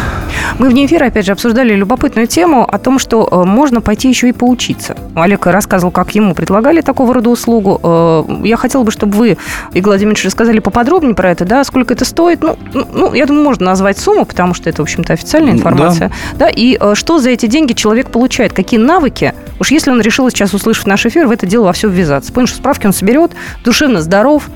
Мы 0.59 0.68
вне 0.68 0.85
эфира, 0.85 1.07
опять 1.07 1.24
же, 1.24 1.33
обсуждали 1.33 1.74
любопытную 1.74 2.26
тему 2.26 2.68
о 2.70 2.78
том, 2.78 2.98
что 2.98 3.26
э, 3.26 3.48
можно 3.48 3.81
пойти 3.81 4.11
еще 4.11 4.28
и 4.28 4.33
поучиться. 4.33 4.94
Олег 5.14 5.46
рассказывал, 5.46 5.90
как 5.90 6.14
ему 6.14 6.35
предлагали 6.35 6.83
такого 6.83 7.14
рода 7.14 7.31
услугу. 7.31 7.81
Э, 7.83 8.24
я 8.44 8.59
хотела 8.59 8.83
бы, 8.83 8.90
чтобы 8.90 9.16
вы, 9.16 9.38
Игорь 9.72 9.92
Владимирович, 9.92 10.26
рассказали 10.26 10.59
поподробнее 10.59 11.14
про 11.14 11.31
это, 11.31 11.46
да, 11.46 11.64
сколько 11.64 11.94
это 11.94 12.05
стоит. 12.05 12.42
Ну, 12.42 12.59
ну, 12.74 13.14
я 13.14 13.24
думаю, 13.24 13.44
можно 13.44 13.64
назвать 13.64 13.96
сумму, 13.96 14.26
потому 14.26 14.52
что 14.52 14.68
это, 14.68 14.83
в 14.83 14.85
общем-то, 14.85 15.14
официальная 15.14 15.55
информация. 15.55 16.11
Да. 16.35 16.44
да 16.44 16.48
и 16.50 16.76
э, 16.78 16.94
что 16.94 17.18
за 17.18 17.31
эти 17.31 17.46
деньги 17.46 17.72
человек 17.72 18.11
получает, 18.11 18.52
какие 18.52 18.78
навыки, 18.78 19.33
уж 19.59 19.70
если 19.70 19.90
он 19.90 20.02
решил 20.02 20.28
сейчас, 20.28 20.52
услышав 20.52 20.87
наш 20.87 21.07
эфир, 21.07 21.28
в 21.28 21.31
это 21.31 21.46
дело 21.46 21.64
во 21.64 21.72
все 21.72 21.88
ввязаться. 21.88 22.31
Понял, 22.31 22.46
что 22.46 22.59
справки 22.59 22.87
он 22.87 22.92
соберет, 22.92 23.33
душевно 23.64 24.02
здоров, 24.02 24.50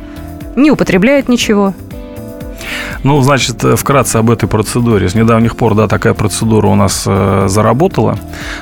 не 0.56 0.70
употребляет 0.70 1.30
ничего, 1.30 1.72
ну, 3.02 3.20
значит, 3.22 3.62
э, 3.64 3.76
вкратце 3.76 4.16
об 4.16 4.30
этой 4.30 4.48
процедуре. 4.48 5.08
С 5.08 5.14
недавних 5.14 5.56
пор, 5.56 5.74
да, 5.74 5.88
такая 5.88 6.14
процедура 6.14 6.66
у 6.66 6.74
нас 6.74 7.04
э, 7.06 7.46
заработала 7.48 8.18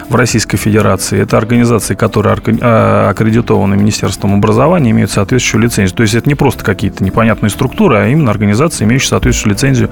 в 0.08 0.14
Российской 0.14 0.56
Федерации. 0.56 1.20
Это 1.20 1.38
организации, 1.38 1.94
которые 1.94 2.36
э, 2.46 3.08
аккредитованы 3.10 3.76
Министерством 3.76 4.34
образования, 4.34 4.90
имеют 4.90 5.10
соответствующую 5.10 5.62
лицензию. 5.62 5.96
То 5.96 6.02
есть 6.02 6.14
это 6.14 6.28
не 6.28 6.34
просто 6.34 6.64
какие-то 6.64 7.02
непонятные 7.04 7.50
структуры, 7.50 7.96
а 7.96 8.08
именно 8.08 8.30
организации, 8.30 8.84
имеющие 8.84 9.08
соответствующую 9.08 9.52
лицензию 9.54 9.90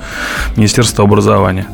Министерства 0.57 1.05
образования. 1.05 1.67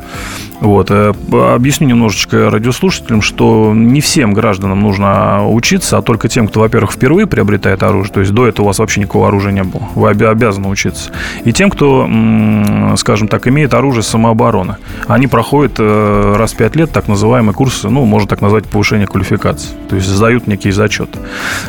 Вот. 0.61 0.91
Э, 0.91 1.13
объясню 1.31 1.87
немножечко 1.87 2.49
радиослушателям, 2.49 3.21
что 3.21 3.73
не 3.73 4.01
всем 4.01 4.33
гражданам 4.33 4.81
нужно 4.81 5.47
учиться, 5.47 5.97
а 5.97 6.01
только 6.01 6.27
тем, 6.27 6.47
кто, 6.47 6.61
во-первых, 6.61 6.91
впервые 6.91 7.27
приобретает 7.27 7.83
оружие, 7.83 8.13
то 8.13 8.19
есть 8.19 8.33
до 8.33 8.47
этого 8.47 8.65
у 8.65 8.67
вас 8.67 8.79
вообще 8.79 9.01
никакого 9.01 9.27
оружия 9.27 9.51
не 9.51 9.63
было, 9.63 9.83
вы 9.95 10.09
обязаны 10.09 10.67
учиться, 10.67 11.11
и 11.45 11.53
тем, 11.53 11.69
кто, 11.69 12.07
скажем 12.97 13.27
так, 13.27 13.47
имеет 13.47 13.73
оружие 13.73 14.03
самообороны. 14.03 14.77
Они 15.07 15.27
проходят 15.27 15.73
э, 15.79 16.35
раз 16.37 16.53
в 16.53 16.57
пять 16.57 16.75
лет 16.75 16.91
так 16.91 17.07
называемые 17.07 17.53
курсы, 17.53 17.89
ну, 17.89 18.05
можно 18.05 18.27
так 18.27 18.41
назвать, 18.41 18.65
повышение 18.65 19.07
квалификации, 19.07 19.69
то 19.89 19.95
есть 19.95 20.07
сдают 20.07 20.47
некий 20.47 20.71
зачет. 20.71 21.09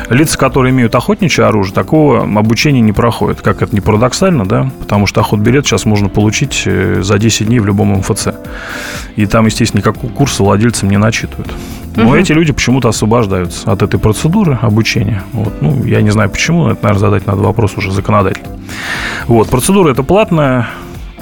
Лица, 0.09 0.37
которые 0.37 0.72
имеют 0.72 0.94
охотничье 0.94 1.44
оружие, 1.44 1.74
такого 1.74 2.22
обучения 2.22 2.81
не 2.81 2.92
проходят, 2.92 3.40
как 3.40 3.62
это 3.62 3.74
не 3.74 3.81
парадоксально, 3.81 4.44
да, 4.46 4.70
потому 4.81 5.07
что 5.07 5.20
охот-билет 5.20 5.66
сейчас 5.66 5.85
можно 5.85 6.09
получить 6.09 6.62
э, 6.66 7.03
за 7.03 7.18
10 7.18 7.46
дней 7.46 7.61
в 7.61 7.66
любом 7.66 7.98
МФЦ. 7.98 8.29
И 9.16 9.27
там, 9.27 9.47
естественно, 9.47 9.81
никакого 9.81 10.11
курса 10.11 10.43
владельцам 10.43 10.90
не 10.90 10.97
начитывают. 10.97 11.53
Но 11.97 12.07
угу. 12.07 12.14
эти 12.14 12.33
люди 12.33 12.53
почему-то 12.53 12.88
освобождаются 12.88 13.71
от 13.71 13.83
этой 13.83 13.99
процедуры 13.99 14.59
обучения. 14.62 15.23
Вот. 15.33 15.61
Ну, 15.61 15.85
я 15.85 16.03
не 16.03 16.11
знаю 16.11 16.31
почему, 16.31 16.69
это, 16.69 16.83
наверное, 16.83 17.01
задать 17.01 17.27
надо 17.27 17.40
вопрос 17.43 17.77
уже 17.77 17.90
законодатель. 17.93 18.43
Вот. 19.27 19.49
Процедура 19.49 19.90
это 19.90 20.03
платная, 20.03 20.69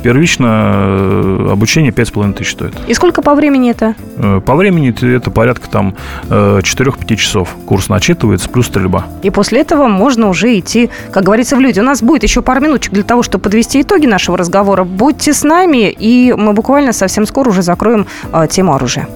Первично 0.02 0.46
э, 0.46 1.48
обучение 1.50 1.92
5,5 1.92 2.32
тысяч 2.34 2.52
стоит. 2.52 2.74
И 2.86 2.94
сколько 2.94 3.20
по 3.22 3.34
времени 3.34 3.70
это? 3.70 3.94
Э, 4.16 4.40
по 4.44 4.54
времени 4.54 4.94
это 5.16 5.30
порядка 5.30 5.68
там 5.68 5.94
4-5 6.28 6.96
э, 7.00 7.16
часов. 7.16 7.56
Курс 7.66 7.88
начитывается, 7.88 8.48
плюс 8.48 8.66
стрельба. 8.66 9.06
И 9.22 9.30
после 9.30 9.60
этого 9.60 9.88
можно 9.88 10.28
уже 10.28 10.58
идти, 10.58 10.90
как 11.10 11.24
говорится, 11.24 11.56
в 11.56 11.60
люди. 11.60 11.80
У 11.80 11.84
нас 11.84 12.02
будет 12.02 12.22
еще 12.22 12.42
пару 12.42 12.60
минуточек 12.60 12.92
для 12.92 13.02
того, 13.02 13.22
чтобы 13.22 13.42
подвести 13.42 13.82
итоги 13.82 14.06
нашего 14.06 14.38
разговора. 14.38 14.84
Будьте 14.84 15.32
с 15.32 15.42
нами, 15.42 15.90
и 15.90 16.32
мы 16.36 16.52
буквально 16.52 16.92
совсем 16.92 17.26
скоро 17.26 17.50
уже 17.50 17.62
закроем 17.62 18.06
тему 18.50 18.74
оружия. 18.74 19.08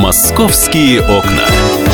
Московские 0.00 1.00
окна. 1.00 1.93